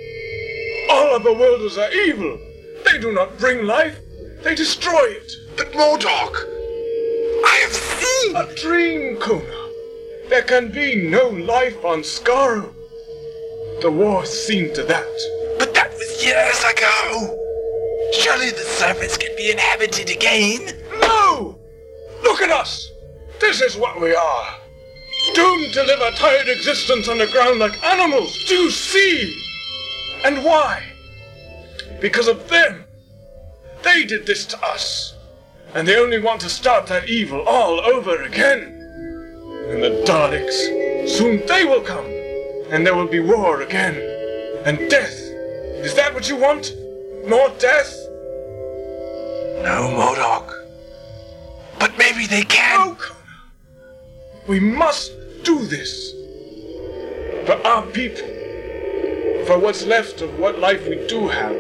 All 0.90 1.20
Upperworlders 1.20 1.78
are 1.78 1.92
evil. 1.92 2.40
They 2.86 2.98
do 2.98 3.12
not 3.12 3.38
bring 3.38 3.68
life. 3.68 4.00
They 4.42 4.56
destroy 4.56 5.08
it. 5.08 5.34
But 5.58 5.72
Mordok, 5.72 6.36
I 7.46 7.60
have 7.64 7.74
seen. 7.74 8.36
A 8.36 8.56
dream, 8.56 9.18
Kona. 9.18 9.70
There 10.30 10.42
can 10.42 10.72
be 10.72 10.96
no 10.96 11.30
life 11.30 11.86
on 11.86 12.02
Skaro. 12.02 12.74
The 13.82 13.92
war 13.92 14.26
seemed 14.26 14.76
to 14.76 14.84
that. 14.84 15.56
But 15.58 15.74
that 15.74 15.94
was 15.94 16.26
years 16.26 16.60
ago. 16.64 17.42
Surely 18.14 18.50
the 18.50 18.66
surface 18.66 19.18
can 19.18 19.36
be 19.38 19.52
inhabited 19.52 20.10
again. 20.10 20.60
No! 21.00 21.58
Look 22.24 22.42
at 22.42 22.52
us! 22.52 22.92
This 23.40 23.62
is 23.62 23.78
what 23.78 24.02
we 24.02 24.14
are. 24.14 24.56
Doomed 25.34 25.74
to 25.74 25.84
live 25.84 26.02
a 26.02 26.12
tired 26.12 26.48
existence 26.50 27.08
underground 27.08 27.60
like 27.60 27.82
animals. 27.84 28.44
Do 28.48 28.56
you 28.56 28.72
see? 28.72 29.42
And 30.26 30.44
why? 30.44 30.84
Because 32.02 32.28
of 32.28 32.50
them. 32.50 32.84
They 33.84 34.06
did 34.06 34.26
this 34.26 34.46
to 34.48 34.62
us. 34.66 35.15
And 35.76 35.86
they 35.86 35.98
only 35.98 36.20
want 36.20 36.40
to 36.40 36.50
start 36.50 36.88
that 36.88 37.10
evil 37.10 37.42
all 37.42 37.82
over 37.82 38.24
again. 38.24 38.62
And 39.70 39.84
the 39.84 40.06
Daleks, 40.08 41.10
soon 41.10 41.46
they 41.48 41.66
will 41.66 41.82
come. 41.82 42.06
And 42.70 42.88
there 42.88 42.96
will 42.96 43.08
be 43.08 43.20
war 43.20 43.62
again. 43.62 43.96
And 44.66 44.90
death. 44.90 45.12
Is 45.84 45.94
that 45.96 46.14
what 46.14 46.30
you 46.30 46.38
want? 46.38 46.74
More 47.28 47.50
death? 47.60 47.94
No, 49.64 49.92
Mordok. 49.98 50.48
But 51.78 51.98
maybe 51.98 52.26
they 52.26 52.44
can. 52.44 52.80
Oh, 52.80 52.90
no, 52.92 52.96
Kona. 52.96 54.48
We 54.48 54.62
must 54.62 55.12
do 55.44 55.66
this. 55.66 56.14
For 57.46 57.62
our 57.68 57.86
people. 57.88 58.26
For 59.46 59.60
what's 59.60 59.86
left 59.86 60.22
of 60.22 60.40
what 60.40 60.58
life 60.58 60.88
we 60.88 61.06
do 61.08 61.28
have. 61.28 61.56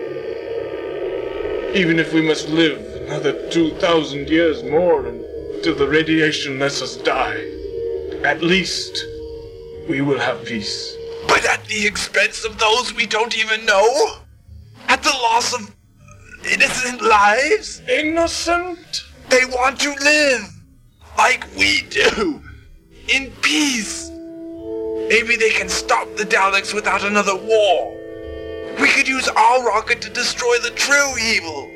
Even 1.76 2.00
if 2.00 2.14
we 2.14 2.22
must 2.22 2.48
live 2.48 2.95
another 3.06 3.50
2,000 3.52 4.28
years 4.30 4.64
more 4.64 5.06
until 5.06 5.76
the 5.76 5.88
radiation 5.88 6.58
lets 6.58 6.82
us 6.82 6.98
die. 6.98 7.38
At 8.24 8.42
least, 8.42 9.06
we 9.88 10.02
will 10.02 10.20
have 10.20 10.44
peace. 10.44 10.96
But 11.28 11.46
at 11.46 11.64
the 11.66 11.86
expense 11.86 12.44
of 12.46 12.58
those 12.58 12.96
we 12.96 13.06
don't 13.06 13.38
even 13.38 13.64
know? 13.66 14.18
At 14.88 15.04
the 15.04 15.10
loss 15.10 15.54
of 15.54 15.76
innocent 16.52 17.02
lives? 17.02 17.82
Innocent? 17.88 19.04
They 19.30 19.46
want 19.46 19.80
to 19.82 19.90
live 19.90 20.50
like 21.18 21.46
we 21.56 21.84
do, 21.84 22.42
in 23.08 23.32
peace. 23.42 24.10
Maybe 25.10 25.36
they 25.36 25.52
can 25.52 25.70
stop 25.70 26.08
the 26.16 26.24
Daleks 26.24 26.74
without 26.74 27.04
another 27.04 27.36
war. 27.36 27.96
We 28.82 28.90
could 28.90 29.08
use 29.08 29.28
our 29.30 29.64
rocket 29.64 30.02
to 30.02 30.10
destroy 30.10 30.58
the 30.64 30.72
true 30.72 31.18
evil. 31.20 31.75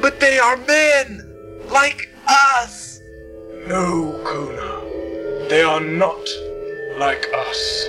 But 0.00 0.18
they 0.18 0.38
are 0.38 0.56
men, 0.56 1.24
like 1.70 2.08
us. 2.26 3.00
No, 3.66 4.20
Kona. 4.24 5.48
They 5.48 5.62
are 5.62 5.80
not 5.80 6.26
like 6.98 7.26
us. 7.34 7.88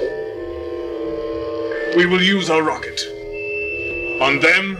We 1.96 2.06
will 2.06 2.22
use 2.22 2.50
our 2.50 2.64
rocket. 2.64 3.02
On 4.22 4.40
them 4.40 4.78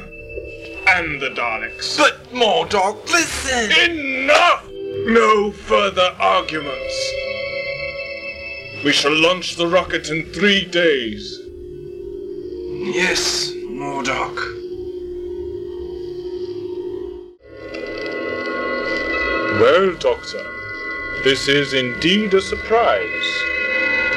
and 0.88 1.22
the 1.22 1.30
Daleks. 1.30 1.98
But 1.98 2.24
Mordok, 2.32 3.10
listen. 3.10 3.72
Enough! 3.92 4.68
No 5.08 5.52
further 5.52 6.16
arguments. 6.20 7.12
We 8.84 8.92
shall 8.92 9.16
launch 9.16 9.56
the 9.56 9.68
rocket 9.68 10.10
in 10.10 10.26
three 10.34 10.66
days. 10.66 11.40
Yes, 12.96 13.52
Mordok. 13.54 14.61
Well, 19.62 19.94
Doctor, 19.94 20.44
this 21.24 21.48
is 21.48 21.74
indeed 21.74 22.34
a 22.34 22.42
surprise. 22.42 23.44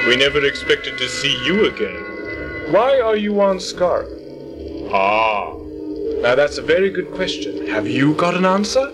We 0.07 0.17
never 0.17 0.43
expected 0.43 0.97
to 0.97 1.07
see 1.07 1.37
you 1.45 1.67
again. 1.67 2.73
Why 2.73 2.99
are 2.99 3.15
you 3.15 3.43
on 3.43 3.59
Skaro? 3.59 4.09
Ah, 4.91 5.53
now 6.23 6.35
that's 6.35 6.57
a 6.57 6.63
very 6.63 6.89
good 6.89 7.13
question. 7.13 7.67
Have 7.67 7.87
you 7.87 8.15
got 8.15 8.35
an 8.35 8.47
answer? 8.47 8.91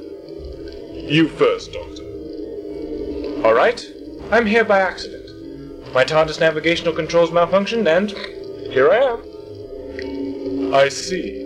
You 0.93 1.29
first, 1.29 1.73
Doctor. 1.73 2.03
All 3.45 3.55
right, 3.55 3.81
I'm 4.33 4.45
here 4.45 4.65
by 4.65 4.81
accident. 4.81 5.95
My 5.95 6.05
TARDIS 6.05 6.41
navigational 6.41 6.95
controls 6.95 7.31
malfunctioned, 7.31 7.87
and 7.87 8.11
here 8.73 8.91
I 8.91 9.03
am. 9.13 10.75
I 10.75 10.89
see. 10.89 11.43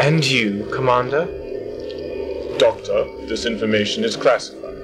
And 0.00 0.24
you, 0.24 0.70
Commander? 0.72 1.26
Doctor, 2.58 3.04
this 3.32 3.46
information 3.46 4.04
is 4.04 4.14
classified. 4.14 4.76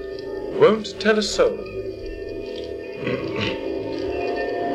Won't 0.59 0.99
tell 0.99 1.19
a 1.19 1.23
soul. 1.23 1.59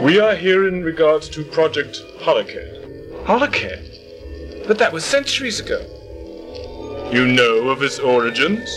we 0.05 0.19
are 0.19 0.35
here 0.35 0.67
in 0.67 0.83
regards 0.83 1.27
to 1.29 1.43
Project 1.43 1.97
Holocad. 2.19 3.25
Holocad? 3.25 4.67
But 4.67 4.77
that 4.77 4.93
was 4.93 5.03
centuries 5.03 5.59
ago. 5.59 5.81
You 7.12 7.25
know 7.25 7.69
of 7.69 7.81
its 7.81 7.97
origins? 7.97 8.69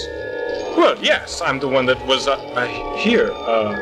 Well, 0.79 0.97
yes, 1.03 1.43
I'm 1.43 1.59
the 1.59 1.69
one 1.69 1.85
that 1.85 2.01
was 2.07 2.27
uh, 2.27 2.33
uh, 2.33 2.97
here. 2.97 3.31
Uh, 3.33 3.77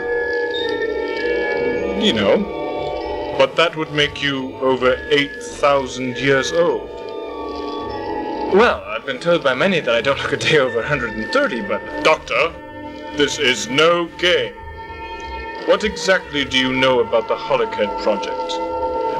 you 2.00 2.12
know. 2.12 3.36
But 3.38 3.54
that 3.54 3.76
would 3.76 3.92
make 3.92 4.20
you 4.20 4.52
over 4.56 4.96
8,000 5.10 6.16
years 6.16 6.50
old. 6.50 6.90
Well, 8.52 8.93
I've 9.04 9.08
been 9.08 9.20
told 9.20 9.44
by 9.44 9.52
many 9.52 9.80
that 9.80 9.94
I 9.94 10.00
don't 10.00 10.18
look 10.22 10.32
a 10.32 10.36
day 10.38 10.56
over 10.56 10.76
130, 10.76 11.60
but. 11.68 11.82
Doctor, 12.04 12.54
this 13.18 13.38
is 13.38 13.68
no 13.68 14.06
game. 14.16 14.54
What 15.66 15.84
exactly 15.84 16.46
do 16.46 16.56
you 16.56 16.72
know 16.72 17.00
about 17.00 17.28
the 17.28 17.36
Holocad 17.36 18.02
Project? 18.02 18.52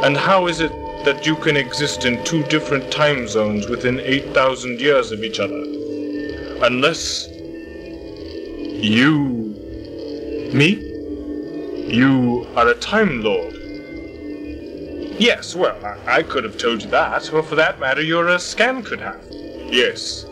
And 0.03 0.17
how 0.17 0.47
is 0.47 0.61
it 0.61 0.73
that 1.05 1.27
you 1.27 1.37
can 1.37 1.59
exist 1.59 2.07
in 2.07 2.25
two 2.25 2.43
different 2.45 2.91
time 2.91 3.29
zones 3.29 3.69
within 3.69 4.01
8,000 4.01 4.81
years 4.81 5.13
of 5.13 5.23
each 5.23 5.39
other? 5.39 5.63
Unless. 6.63 7.29
You. 8.81 9.13
Me? 10.55 10.77
You 11.95 12.47
are 12.57 12.69
a 12.69 12.75
Time 12.77 13.23
Lord. 13.23 13.53
Yes, 15.21 15.55
well, 15.55 15.77
I, 15.85 16.21
I 16.21 16.23
could 16.23 16.45
have 16.45 16.57
told 16.57 16.81
you 16.81 16.89
that, 16.89 17.31
or 17.35 17.43
for 17.43 17.57
that 17.57 17.79
matter, 17.79 18.01
your 18.01 18.31
uh, 18.31 18.39
scan 18.39 18.83
could 18.83 19.01
have. 19.01 19.23
Yes, 19.75 20.25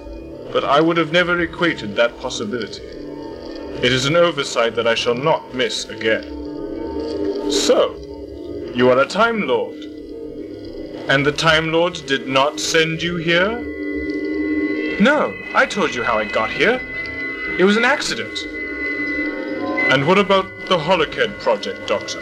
but 0.52 0.62
I 0.62 0.80
would 0.80 0.96
have 0.96 1.10
never 1.10 1.40
equated 1.40 1.96
that 1.96 2.16
possibility. 2.20 2.84
It 3.82 3.92
is 3.92 4.04
an 4.04 4.14
oversight 4.14 4.76
that 4.76 4.86
I 4.86 4.94
shall 4.94 5.16
not 5.16 5.52
miss 5.52 5.84
again. 5.86 7.50
So, 7.50 7.96
you 8.72 8.88
are 8.90 9.00
a 9.00 9.04
Time 9.04 9.48
Lord. 9.48 9.74
And 11.08 11.26
the 11.26 11.32
Time 11.32 11.72
Lords 11.72 12.02
did 12.02 12.28
not 12.28 12.60
send 12.60 13.02
you 13.02 13.16
here? 13.16 13.58
No, 15.00 15.34
I 15.56 15.66
told 15.66 15.92
you 15.92 16.04
how 16.04 16.18
I 16.18 16.24
got 16.24 16.52
here. 16.52 16.80
It 17.58 17.64
was 17.64 17.76
an 17.76 17.84
accident. 17.84 18.38
And 19.90 20.06
what 20.06 20.18
about 20.18 20.46
the 20.68 20.78
Holocad 20.78 21.40
Project, 21.40 21.88
Doctor? 21.88 22.20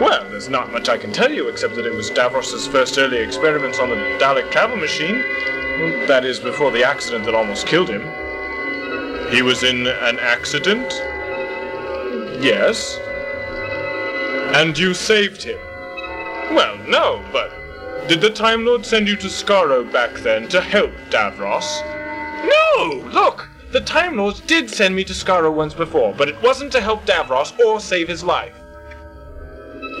Well, 0.00 0.28
there's 0.28 0.48
not 0.48 0.72
much 0.72 0.88
I 0.88 0.98
can 0.98 1.12
tell 1.12 1.30
you 1.30 1.46
except 1.46 1.76
that 1.76 1.86
it 1.86 1.94
was 1.94 2.10
Davros's 2.10 2.66
first 2.66 2.98
early 2.98 3.18
experiments 3.18 3.78
on 3.78 3.90
the 3.90 4.18
Dalek 4.18 4.50
travel 4.50 4.76
machine. 4.76 5.22
That 6.06 6.24
is, 6.24 6.38
before 6.38 6.70
the 6.70 6.84
accident 6.84 7.24
that 7.26 7.34
almost 7.34 7.66
killed 7.66 7.88
him. 7.88 8.02
He 9.30 9.42
was 9.42 9.62
in 9.62 9.86
an 9.86 10.18
accident? 10.18 10.90
Yes. 12.42 12.98
And 14.54 14.78
you 14.78 14.94
saved 14.94 15.42
him? 15.42 15.58
Well, 16.54 16.78
no, 16.86 17.24
but 17.32 17.52
did 18.08 18.20
the 18.20 18.30
Time 18.30 18.64
Lord 18.64 18.86
send 18.86 19.08
you 19.08 19.16
to 19.16 19.26
Skaro 19.26 19.90
back 19.92 20.14
then 20.20 20.48
to 20.48 20.60
help 20.60 20.92
Davros? 21.10 21.82
No! 22.46 23.10
Look! 23.10 23.48
The 23.72 23.80
Time 23.80 24.16
Lords 24.16 24.40
did 24.40 24.70
send 24.70 24.94
me 24.94 25.02
to 25.04 25.12
Skaro 25.12 25.52
once 25.52 25.74
before, 25.74 26.14
but 26.14 26.28
it 26.28 26.40
wasn't 26.40 26.72
to 26.72 26.80
help 26.80 27.04
Davros 27.04 27.58
or 27.58 27.80
save 27.80 28.08
his 28.08 28.22
life. 28.22 28.54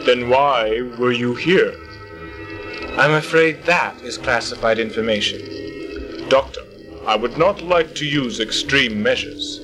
Then 0.06 0.30
why 0.30 0.82
were 0.98 1.12
you 1.12 1.34
here? 1.34 1.74
I'm 2.96 3.12
afraid 3.12 3.64
that 3.64 4.00
is 4.02 4.16
classified 4.16 4.78
information. 4.78 5.40
Doctor, 6.28 6.62
I 7.06 7.14
would 7.14 7.38
not 7.38 7.62
like 7.62 7.94
to 7.94 8.04
use 8.04 8.40
extreme 8.40 9.00
measures. 9.00 9.60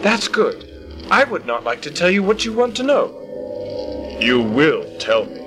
That's 0.00 0.28
good. 0.28 0.68
I 1.10 1.24
would 1.24 1.44
not 1.44 1.64
like 1.64 1.82
to 1.82 1.90
tell 1.90 2.08
you 2.08 2.22
what 2.22 2.44
you 2.44 2.52
want 2.52 2.76
to 2.76 2.84
know. 2.84 4.18
You 4.20 4.40
will 4.40 4.84
tell 4.98 5.24
me. 5.24 5.40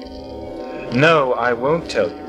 No, 0.94 1.34
I 1.34 1.54
won't 1.54 1.90
tell 1.90 2.10
you. 2.10 2.24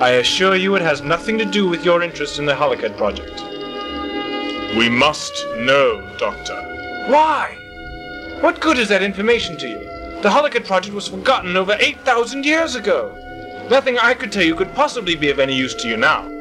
I 0.00 0.12
assure 0.12 0.56
you 0.56 0.76
it 0.76 0.82
has 0.82 1.02
nothing 1.02 1.36
to 1.36 1.44
do 1.44 1.68
with 1.68 1.84
your 1.84 2.02
interest 2.02 2.38
in 2.38 2.46
the 2.46 2.54
Holocad 2.54 2.96
Project. 2.96 3.38
We 4.78 4.88
must 4.88 5.32
know, 5.58 6.10
Doctor. 6.16 6.56
Why? 7.08 7.54
What 8.40 8.62
good 8.62 8.78
is 8.78 8.88
that 8.88 9.02
information 9.02 9.58
to 9.58 9.68
you? 9.68 9.78
The 10.22 10.30
Holocad 10.30 10.64
Project 10.64 10.94
was 10.94 11.08
forgotten 11.08 11.54
over 11.54 11.76
8,000 11.78 12.46
years 12.46 12.76
ago. 12.76 13.14
Nothing 13.70 13.98
I 13.98 14.14
could 14.14 14.32
tell 14.32 14.42
you 14.42 14.54
could 14.54 14.74
possibly 14.74 15.16
be 15.16 15.28
of 15.28 15.38
any 15.38 15.54
use 15.54 15.74
to 15.74 15.88
you 15.88 15.98
now. 15.98 16.39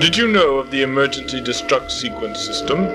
Did 0.00 0.16
you 0.16 0.26
know 0.26 0.58
of 0.58 0.72
the 0.72 0.82
emergency 0.82 1.40
destruct 1.40 1.90
sequence 1.90 2.44
system? 2.44 2.82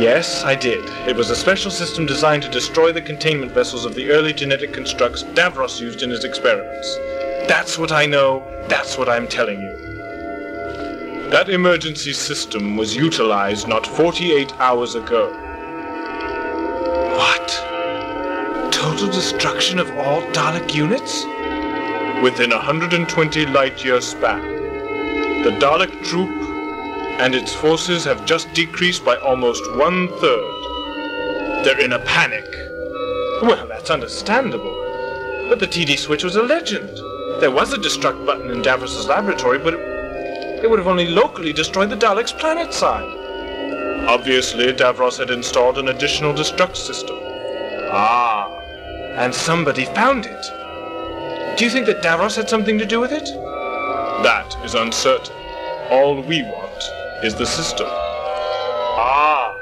yes, 0.00 0.44
I 0.44 0.54
did. 0.54 0.84
It 1.08 1.16
was 1.16 1.30
a 1.30 1.36
special 1.36 1.70
system 1.70 2.06
designed 2.06 2.44
to 2.44 2.48
destroy 2.48 2.92
the 2.92 3.02
containment 3.02 3.50
vessels 3.50 3.84
of 3.84 3.96
the 3.96 4.10
early 4.12 4.32
genetic 4.32 4.72
constructs 4.72 5.24
Davros 5.24 5.80
used 5.80 6.02
in 6.02 6.10
his 6.10 6.24
experiments. 6.24 6.96
That's 7.48 7.76
what 7.76 7.90
I 7.90 8.06
know. 8.06 8.46
That's 8.68 8.96
what 8.96 9.08
I'm 9.08 9.26
telling 9.26 9.60
you. 9.60 9.76
That 11.30 11.48
emergency 11.48 12.12
system 12.12 12.76
was 12.76 12.94
utilized 12.94 13.66
not 13.66 13.84
48 13.84 14.54
hours 14.60 14.94
ago. 14.94 15.32
What? 17.16 18.72
Total 18.72 19.08
destruction 19.08 19.80
of 19.80 19.90
all 19.98 20.22
Dalek 20.32 20.72
units? 20.72 21.26
Within 22.22 22.52
a 22.52 22.56
120 22.56 23.46
light 23.46 23.84
year 23.84 24.00
span. 24.00 24.40
The 25.42 25.50
Dalek 25.58 26.04
troop 26.04 26.30
and 27.18 27.34
its 27.34 27.52
forces 27.52 28.04
have 28.04 28.24
just 28.24 28.52
decreased 28.54 29.04
by 29.04 29.16
almost 29.16 29.62
one 29.74 30.06
third. 30.20 31.64
They're 31.64 31.80
in 31.80 31.94
a 31.94 31.98
panic. 31.98 32.46
Well, 33.42 33.66
that's 33.66 33.90
understandable. 33.90 34.72
But 35.48 35.58
the 35.58 35.66
TD 35.66 35.98
switch 35.98 36.22
was 36.22 36.36
a 36.36 36.44
legend. 36.44 36.96
There 37.40 37.50
was 37.50 37.72
a 37.72 37.76
destruct 37.76 38.24
button 38.24 38.52
in 38.52 38.62
Davros's 38.62 39.08
laboratory, 39.08 39.58
but 39.58 39.74
it, 39.74 40.64
it 40.64 40.70
would 40.70 40.78
have 40.78 40.86
only 40.86 41.08
locally 41.08 41.52
destroyed 41.52 41.90
the 41.90 41.96
Dalek's 41.96 42.32
planet 42.32 42.72
side. 42.72 43.18
Obviously, 44.06 44.72
Davros 44.72 45.18
had 45.18 45.30
installed 45.30 45.76
an 45.76 45.88
additional 45.88 46.32
destruct 46.32 46.76
system. 46.76 47.18
Ah, 47.90 48.48
and 49.16 49.34
somebody 49.34 49.86
found 49.86 50.26
it. 50.26 50.61
Do 51.62 51.66
you 51.66 51.70
think 51.70 51.86
that 51.86 52.02
Davros 52.02 52.34
had 52.34 52.50
something 52.50 52.76
to 52.78 52.84
do 52.84 52.98
with 52.98 53.12
it? 53.12 53.24
That 54.24 54.52
is 54.64 54.74
uncertain. 54.74 55.36
All 55.92 56.20
we 56.20 56.42
want 56.42 56.82
is 57.22 57.36
the 57.36 57.46
system. 57.46 57.86
Ah, 57.88 59.56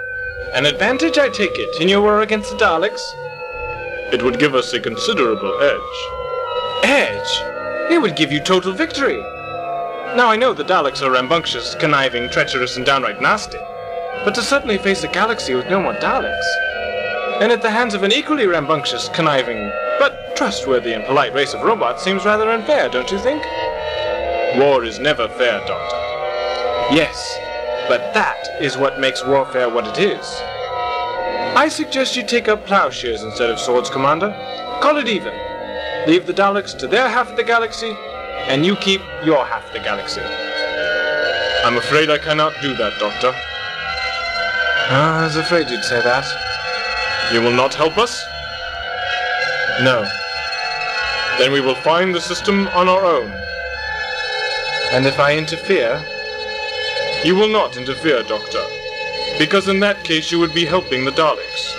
an 0.54 0.64
advantage, 0.64 1.18
I 1.18 1.28
take 1.28 1.50
it, 1.52 1.78
in 1.78 1.90
your 1.90 2.00
war 2.00 2.22
against 2.22 2.52
the 2.52 2.56
Daleks? 2.56 3.02
It 4.14 4.22
would 4.22 4.38
give 4.38 4.54
us 4.54 4.72
a 4.72 4.80
considerable 4.80 5.60
edge. 5.60 6.84
Edge? 6.84 7.92
It 7.92 8.00
would 8.00 8.16
give 8.16 8.32
you 8.32 8.40
total 8.40 8.72
victory. 8.72 9.20
Now 10.16 10.30
I 10.30 10.36
know 10.36 10.54
the 10.54 10.64
Daleks 10.64 11.02
are 11.02 11.10
rambunctious, 11.10 11.74
conniving, 11.74 12.30
treacherous, 12.30 12.78
and 12.78 12.86
downright 12.86 13.20
nasty, 13.20 13.58
but 14.24 14.34
to 14.36 14.42
suddenly 14.42 14.78
face 14.78 15.04
a 15.04 15.08
galaxy 15.08 15.54
with 15.54 15.68
no 15.68 15.82
more 15.82 15.92
Daleks. 15.96 16.48
And 17.42 17.52
at 17.52 17.60
the 17.60 17.70
hands 17.70 17.92
of 17.92 18.04
an 18.04 18.12
equally 18.12 18.46
rambunctious, 18.46 19.10
conniving, 19.10 19.60
but 19.68 19.89
trustworthy 20.40 20.94
and 20.94 21.04
polite 21.04 21.34
race 21.34 21.52
of 21.52 21.60
robots 21.60 22.02
seems 22.02 22.24
rather 22.24 22.48
unfair, 22.48 22.88
don't 22.88 23.10
you 23.10 23.18
think? 23.18 23.44
War 24.56 24.84
is 24.84 24.98
never 24.98 25.28
fair, 25.28 25.58
Doctor. 25.66 25.96
Yes, 26.96 27.36
but 27.90 28.14
that 28.14 28.48
is 28.58 28.78
what 28.78 28.98
makes 28.98 29.22
warfare 29.22 29.68
what 29.68 29.86
it 29.86 29.98
is. 30.02 30.24
I 31.54 31.68
suggest 31.70 32.16
you 32.16 32.26
take 32.26 32.48
up 32.48 32.64
plowshares 32.64 33.22
instead 33.22 33.50
of 33.50 33.60
swords, 33.60 33.90
Commander. 33.90 34.30
Call 34.80 34.96
it 34.96 35.08
even. 35.08 35.34
Leave 36.06 36.26
the 36.26 36.32
Daleks 36.32 36.74
to 36.78 36.86
their 36.86 37.10
half 37.10 37.28
of 37.28 37.36
the 37.36 37.44
galaxy, 37.44 37.94
and 38.48 38.64
you 38.64 38.76
keep 38.76 39.02
your 39.22 39.44
half 39.44 39.66
of 39.66 39.74
the 39.74 39.80
galaxy. 39.80 40.22
I'm 41.66 41.76
afraid 41.76 42.08
I 42.08 42.16
cannot 42.16 42.54
do 42.62 42.74
that, 42.76 42.98
Doctor. 42.98 43.32
Ah, 44.88 45.20
I 45.20 45.24
was 45.26 45.36
afraid 45.36 45.68
you'd 45.68 45.84
say 45.84 46.00
that. 46.00 46.24
You 47.30 47.42
will 47.42 47.52
not 47.52 47.74
help 47.74 47.98
us? 47.98 48.24
No. 49.82 50.10
Then 51.38 51.52
we 51.52 51.60
will 51.60 51.74
find 51.76 52.14
the 52.14 52.20
system 52.20 52.68
on 52.68 52.88
our 52.88 53.04
own. 53.04 53.30
And 54.92 55.06
if 55.06 55.18
I 55.18 55.36
interfere? 55.36 56.02
You 57.24 57.34
will 57.36 57.48
not 57.48 57.76
interfere, 57.76 58.22
Doctor. 58.22 58.64
Because 59.38 59.68
in 59.68 59.80
that 59.80 60.02
case 60.04 60.32
you 60.32 60.38
would 60.38 60.54
be 60.54 60.64
helping 60.64 61.04
the 61.04 61.12
Daleks. 61.12 61.76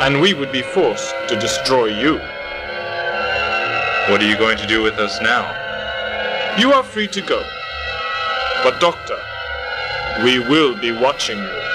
And 0.00 0.20
we 0.20 0.34
would 0.34 0.52
be 0.52 0.62
forced 0.62 1.14
to 1.28 1.38
destroy 1.38 1.86
you. 1.86 2.14
What 4.10 4.22
are 4.22 4.28
you 4.28 4.36
going 4.36 4.58
to 4.58 4.66
do 4.66 4.82
with 4.82 4.94
us 4.94 5.20
now? 5.20 5.44
You 6.58 6.72
are 6.72 6.82
free 6.82 7.08
to 7.08 7.20
go. 7.20 7.42
But, 8.62 8.80
Doctor, 8.80 9.18
we 10.24 10.38
will 10.38 10.76
be 10.78 10.92
watching 10.92 11.38
you. 11.38 11.65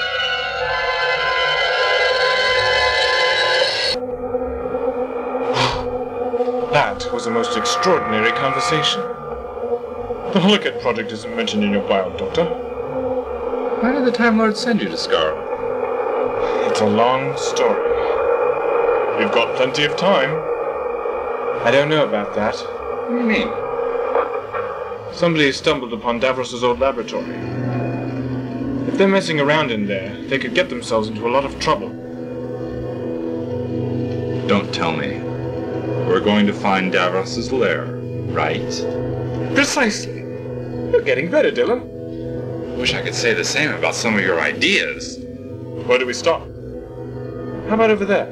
That 6.72 7.12
was 7.12 7.28
a 7.28 7.32
most 7.32 7.58
extraordinary 7.58 8.32
conversation. 8.32 9.02
The 10.32 10.40
Holocad 10.40 10.82
project 10.82 11.12
isn't 11.12 11.36
mentioned 11.36 11.66
in 11.66 11.72
your 11.72 11.82
bio, 11.82 12.16
Doctor. 12.18 12.46
Why 12.46 13.92
did 13.92 14.06
the 14.06 14.12
Time 14.14 14.38
Lord 14.38 14.56
send 14.56 14.82
you 14.82 14.88
to 14.88 14.96
Skaro? 14.96 15.36
It's 16.70 16.80
a 16.80 16.86
long 16.86 17.36
story. 17.36 17.92
We've 19.20 19.34
got 19.34 19.58
plenty 19.58 19.84
of 19.84 19.98
time. 19.98 20.30
I 21.66 21.72
don't 21.72 21.90
know 21.90 22.06
about 22.08 22.34
that. 22.36 22.56
What 22.56 23.10
do 23.10 23.16
you 23.18 23.24
mean? 23.24 23.50
Somebody 25.14 25.52
stumbled 25.52 25.92
upon 25.92 26.22
Davros's 26.22 26.64
old 26.64 26.80
laboratory. 26.80 27.36
If 28.88 28.98
they're 28.98 29.10
messing 29.10 29.42
around 29.42 29.72
in 29.72 29.88
there, 29.88 30.16
they 30.28 30.40
could 30.40 30.56
get 30.56 30.70
themselves 30.70 31.10
into 31.10 31.28
a 31.28 31.32
lot 31.32 31.44
of 31.44 31.60
trouble. 31.60 31.90
Don't 34.48 34.74
tell 34.74 34.94
me. 34.94 35.31
We're 36.22 36.26
going 36.26 36.46
to 36.46 36.54
find 36.54 36.94
Davros's 36.94 37.52
lair, 37.52 37.84
right? 38.32 38.62
Precisely. 39.56 40.20
You're 40.92 41.02
getting 41.02 41.32
better, 41.32 41.52
Dylan. 41.52 42.78
Wish 42.78 42.94
I 42.94 43.02
could 43.02 43.16
say 43.16 43.34
the 43.34 43.44
same 43.44 43.74
about 43.74 43.96
some 43.96 44.14
of 44.14 44.22
your 44.22 44.40
ideas. 44.40 45.18
Where 45.88 45.98
do 45.98 46.06
we 46.06 46.14
start? 46.14 46.44
How 47.68 47.74
about 47.74 47.90
over 47.90 48.06
there? 48.06 48.32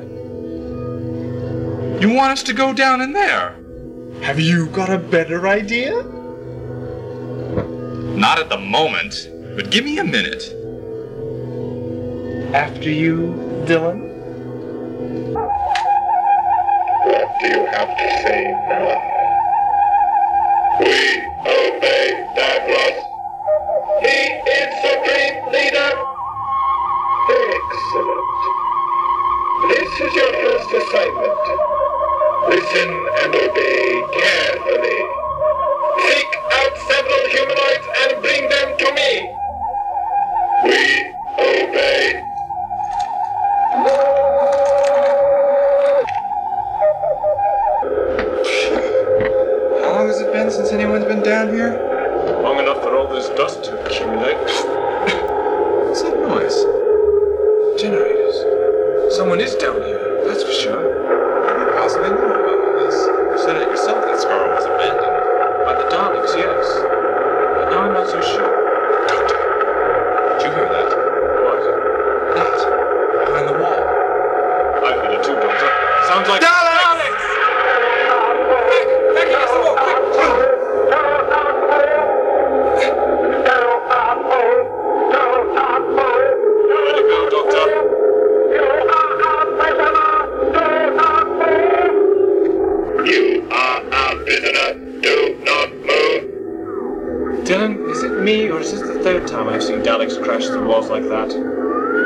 You 2.00 2.14
want 2.14 2.34
us 2.34 2.44
to 2.44 2.54
go 2.54 2.74
down 2.74 3.02
in 3.02 3.12
there? 3.12 3.56
Have 4.22 4.40
you 4.40 4.68
got 4.68 4.92
a 4.92 5.00
better 5.00 5.48
idea? 5.48 6.04
Not 8.16 8.38
at 8.38 8.50
the 8.50 8.60
moment, 8.60 9.32
but 9.56 9.72
give 9.72 9.84
me 9.84 9.98
a 9.98 10.04
minute. 10.04 10.44
After 12.54 12.92
you, 12.92 13.34
Dylan? 13.66 14.09
Do 17.40 17.48
you 17.48 17.66
have 17.68 17.98
to 17.98 18.08
say, 18.24 18.54
Dylan? 18.70 19.02
We 20.80 21.26
obey 21.48 22.28
Davros. 22.36 23.00
He 24.02 24.18
is 24.52 24.70
supreme 24.84 25.46
leader. 25.54 25.92
Excellent. 27.30 28.40
This 29.70 29.92
is 30.02 30.16
your 30.16 30.34
first 30.34 30.74
assignment. 30.74 31.40
Listen 32.50 32.90
and 33.24 33.36
obey 33.36 34.04
carefully. 34.14 35.00
Seek 36.08 36.32
out 36.54 36.78
several 36.88 37.26
humanoids 37.30 37.88
and 38.02 38.22
bring 38.22 38.50
them 38.50 38.78
to 38.78 38.94
me. 38.94 39.36
We 40.66 41.09
our 94.56 94.74
prisoner. 94.74 95.02
Do 95.02 95.38
not 95.44 95.74
move. 95.74 97.46
Dylan, 97.46 97.90
is 97.90 98.04
it 98.04 98.22
me, 98.22 98.50
or 98.50 98.60
is 98.60 98.72
this 98.72 98.82
the 98.82 99.04
third 99.04 99.28
time 99.28 99.48
I've 99.50 99.64
seen 99.64 99.80
Daleks 99.82 100.22
crash 100.24 100.46
through 100.46 100.68
walls 100.68 100.90
like 100.90 101.04
that? 101.04 101.32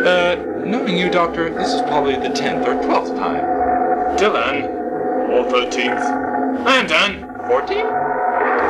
Uh, 0.05 0.63
knowing 0.65 0.97
you, 0.97 1.09
Doctor, 1.09 1.53
this 1.53 1.73
is 1.73 1.81
probably 1.81 2.15
the 2.15 2.29
10th 2.29 2.65
or 2.65 2.75
12th 2.75 3.17
time. 3.17 3.43
Dylan? 4.17 4.69
Or 5.29 5.45
13th. 5.51 6.65
I 6.65 6.75
am 6.77 6.87
done. 6.87 7.29
14? 7.47 7.77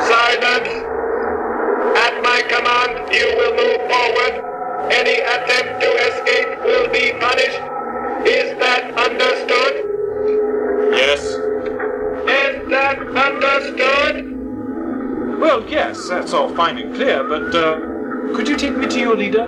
Silence! 0.02 0.68
At 1.96 2.22
my 2.22 2.42
command, 2.48 3.12
you 3.14 3.26
will 3.36 3.54
move 3.54 3.80
forward. 3.90 4.90
Any 4.90 5.20
attempt 5.20 5.80
to 5.80 5.90
escape 6.08 6.58
will 6.64 6.88
be 6.90 7.12
punished. 7.20 7.60
Is 8.26 8.58
that 8.58 8.92
understood? 8.96 9.84
Yes. 10.92 11.33
Is 12.74 12.80
that 12.80 12.98
understood? 12.98 14.16
Well, 15.40 15.64
yes, 15.68 16.08
that's 16.08 16.32
all 16.32 16.52
fine 16.56 16.76
and 16.76 16.92
clear, 16.92 17.22
but, 17.22 17.54
uh, 17.54 17.78
could 18.34 18.48
you 18.48 18.56
take 18.56 18.76
me 18.76 18.88
to 18.88 18.98
your 18.98 19.14
leader? 19.14 19.46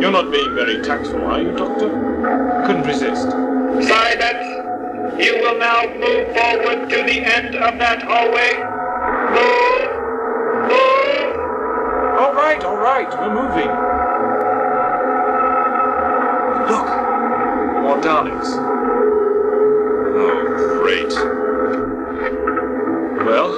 You're 0.00 0.12
not 0.12 0.30
being 0.30 0.54
very 0.54 0.84
tactful, 0.84 1.20
are 1.24 1.40
you, 1.40 1.50
Doctor? 1.56 1.88
Couldn't 2.64 2.86
resist. 2.86 3.28
Silence! 3.88 5.18
You 5.20 5.40
will 5.42 5.58
now 5.58 5.82
move 5.98 6.28
forward 6.32 6.88
to 6.90 6.96
the 7.02 7.24
end 7.26 7.56
of 7.56 7.76
that 7.80 8.00
hallway. 8.04 8.54
Move! 9.34 9.90
Move! 10.70 11.36
All 12.20 12.34
right, 12.34 12.62
all 12.62 12.76
right, 12.76 13.10
we're 13.18 13.34
moving. 13.34 13.72
Look, 16.70 16.88
more 17.82 17.98
Daleks. 18.00 18.50
Oh, 20.14 20.80
great. 20.80 21.45
Well, 23.26 23.50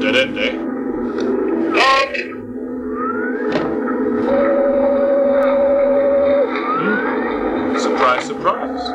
dead 0.00 0.16
end, 0.16 0.38
eh? 0.38 0.58
Halt! 1.78 2.16
Surprise, 7.80 8.24
surprise. 8.26 8.90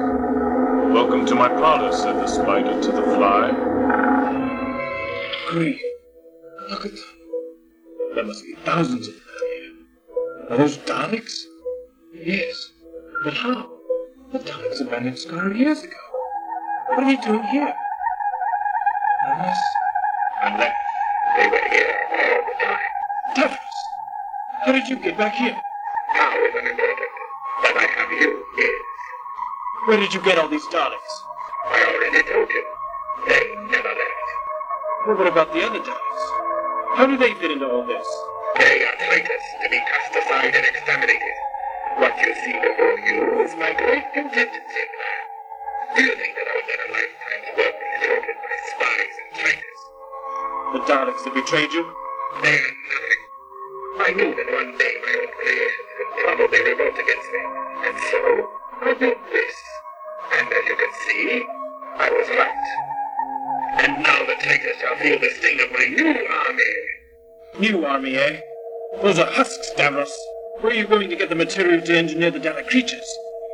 Welcome 0.93 1.25
to 1.27 1.35
my 1.35 1.47
parlor, 1.47 1.93
said 1.93 2.17
the 2.17 2.27
spider 2.27 2.81
to 2.81 2.91
the 2.91 3.01
fly. 3.01 3.51
Great. 5.51 5.79
Look 6.69 6.85
at 6.85 6.91
them. 6.91 7.03
There 8.13 8.25
must 8.25 8.43
be 8.43 8.55
thousands 8.65 9.07
of 9.07 9.13
them 9.13 9.23
here. 9.39 10.49
Are 10.49 10.57
those 10.57 10.77
Daleks? 10.79 11.43
Yes. 12.13 12.73
But 13.23 13.35
how? 13.35 13.71
The 14.33 14.39
Daleks 14.39 14.81
abandoned 14.81 15.15
Skaro 15.15 15.57
years 15.57 15.81
ago. 15.81 15.95
What 16.89 17.03
are 17.03 17.05
they 17.05 17.21
doing 17.21 17.43
here? 17.43 17.73
Did 24.77 24.89
you 24.89 24.97
get 24.97 25.17
back 25.17 25.33
here? 25.33 25.57
How 26.13 26.29
is 26.37 26.53
it 26.53 26.65
important 26.69 27.09
that 27.63 27.75
I 27.81 27.87
have 27.97 28.11
you 28.11 28.45
here? 28.55 28.79
Where 29.87 29.97
did 29.97 30.13
you 30.13 30.21
get 30.21 30.37
all 30.37 30.47
these 30.47 30.65
Daleks? 30.69 31.13
I 31.65 31.81
already 31.81 32.21
told 32.29 32.49
you. 32.49 32.63
They 33.25 33.57
never 33.73 33.89
left. 33.89 34.27
Well, 35.07 35.17
what 35.17 35.27
about 35.33 35.51
the 35.51 35.65
other 35.65 35.79
Daleks? 35.79 36.23
How 36.93 37.07
do 37.07 37.17
they 37.17 37.33
fit 37.33 37.49
into 37.49 37.65
all 37.65 37.87
this? 37.87 38.05
They 38.57 38.85
are 38.85 38.93
traitors 39.01 39.45
to 39.63 39.69
be 39.69 39.79
cast 39.81 40.13
aside 40.13 40.53
and 40.53 40.65
exterminated. 40.65 41.35
What 41.97 42.13
you 42.21 42.35
see 42.45 42.53
before 42.53 42.99
you 43.01 43.41
is 43.41 43.57
my 43.57 43.73
great 43.73 44.05
contingency 44.13 44.83
plan. 44.93 45.21
Do 45.97 46.03
you 46.05 46.13
think 46.21 46.37
that 46.37 46.45
I 46.45 46.53
would 46.53 46.67
let 46.69 46.79
a 46.85 46.89
lifetime's 46.93 47.49
work 47.57 47.75
be 47.81 48.05
thwarted 48.05 48.37
by 48.45 48.55
spies 48.77 49.15
and 49.25 49.29
traitors? 49.41 49.81
The 50.73 50.79
Daleks 50.85 51.23
that 51.25 51.33
betrayed 51.33 51.73
you? 51.73 51.81
They 52.45 52.61
are 52.61 52.77
nothing. 52.93 53.16
I 53.99 54.11
knew 54.11 54.35
that 54.35 54.53
one 54.53 54.77
day 54.77 54.93
my 55.03 55.13
own 55.19 55.31
creations 55.41 55.89
would 55.97 56.23
probably 56.23 56.61
revolt 56.63 56.93
against 56.93 57.29
me, 57.33 57.41
and 57.85 57.97
so 58.11 58.49
I 58.81 58.93
built 58.93 59.17
this. 59.31 59.55
And 60.33 60.47
as 60.53 60.65
you 60.67 60.75
can 60.75 60.93
see, 61.07 61.45
I 61.97 62.09
was 62.11 62.29
right. 62.29 63.83
And 63.83 64.03
now 64.03 64.25
the 64.25 64.35
traitors 64.39 64.77
shall 64.79 64.95
feel 64.97 65.19
the 65.19 65.29
sting 65.29 65.59
of 65.61 65.71
my 65.71 65.85
new 65.85 66.27
army. 66.27 66.63
New 67.59 67.85
army, 67.85 68.15
eh? 68.15 68.41
Those 69.01 69.19
are 69.19 69.31
husks, 69.31 69.71
Davros. 69.75 70.13
Where 70.61 70.73
are 70.73 70.75
you 70.75 70.87
going 70.87 71.09
to 71.09 71.15
get 71.15 71.29
the 71.29 71.35
material 71.35 71.81
to 71.81 71.97
engineer 71.97 72.31
the 72.31 72.39
Dalek 72.39 72.67
creatures? 72.67 73.07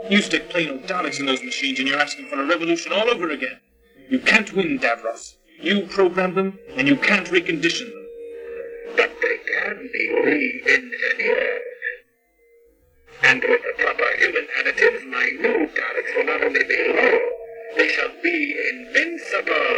You 0.10 0.22
stick 0.22 0.50
plain 0.50 0.70
old 0.70 0.84
Daleks 0.84 1.20
in 1.20 1.26
those 1.26 1.44
machines 1.44 1.80
and 1.80 1.88
you're 1.88 2.00
asking 2.00 2.28
for 2.28 2.42
a 2.42 2.46
revolution 2.46 2.92
all 2.92 3.10
over 3.10 3.30
again. 3.30 3.60
You 4.10 4.20
can't 4.20 4.52
win, 4.54 4.80
Davros. 4.80 5.36
You 5.62 5.88
programmed 5.88 6.36
them, 6.36 6.60
and 6.76 6.88
you 6.88 6.98
can't 6.98 7.28
recondition 7.28 7.90
them. 7.90 8.08
But 8.98 9.12
they 9.22 9.33
can 9.64 9.90
be 9.94 10.10
re-engineered. 10.10 11.62
And 13.24 13.42
with 13.42 13.62
the 13.62 13.74
proper 13.78 14.10
human 14.18 14.48
additives, 14.60 15.06
my 15.10 15.26
new 15.40 15.68
Daleks 15.72 16.16
will 16.18 16.26
not 16.26 16.44
only 16.44 16.64
be 16.64 16.78
loyal, 16.90 17.20
they 17.78 17.88
shall 17.88 18.12
be 18.22 18.56
invincible. 18.72 19.78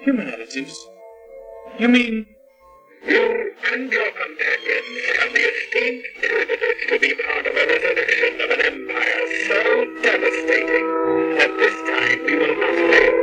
Human 0.00 0.26
additives? 0.26 0.74
You 1.78 1.88
mean 1.88 2.26
You 3.06 3.54
and 3.72 3.92
your 3.92 4.10
companions 4.10 4.90
shall 5.14 5.32
be 5.32 5.40
esteemed 5.40 6.04
privileged 6.18 6.88
to 6.88 6.98
be 6.98 7.14
part 7.14 7.46
of 7.46 7.54
a 7.54 7.66
resurrection 7.66 8.40
of 8.40 8.50
an 8.50 8.60
empire 8.60 9.24
so 9.46 9.58
devastating 10.02 10.86
that 11.38 11.52
this 11.58 11.76
time 11.90 12.18
we 12.26 12.34
will 12.38 12.56
not 12.62 12.74
fail. 12.90 13.14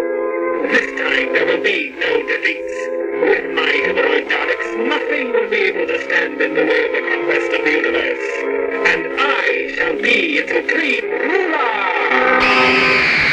This 0.71 0.89
time 0.99 1.33
there 1.33 1.45
will 1.45 1.63
be 1.63 1.91
no 1.91 2.11
defeats. 2.27 2.98
With 3.21 3.53
my 3.55 3.71
hypernonics, 3.71 4.87
nothing 4.87 5.33
will 5.33 5.49
be 5.49 5.57
able 5.57 5.87
to 5.87 6.03
stand 6.03 6.41
in 6.41 6.55
the 6.55 6.65
way 6.65 6.85
of 6.85 6.91
the 6.93 7.01
conquest 7.09 7.53
of 7.53 7.65
the 7.65 7.71
universe. 7.71 8.87
And 8.87 9.07
I 9.19 9.73
shall 9.75 10.01
be 10.01 10.37
its 10.39 10.51
supreme 10.51 11.11
ruler! 11.11 13.28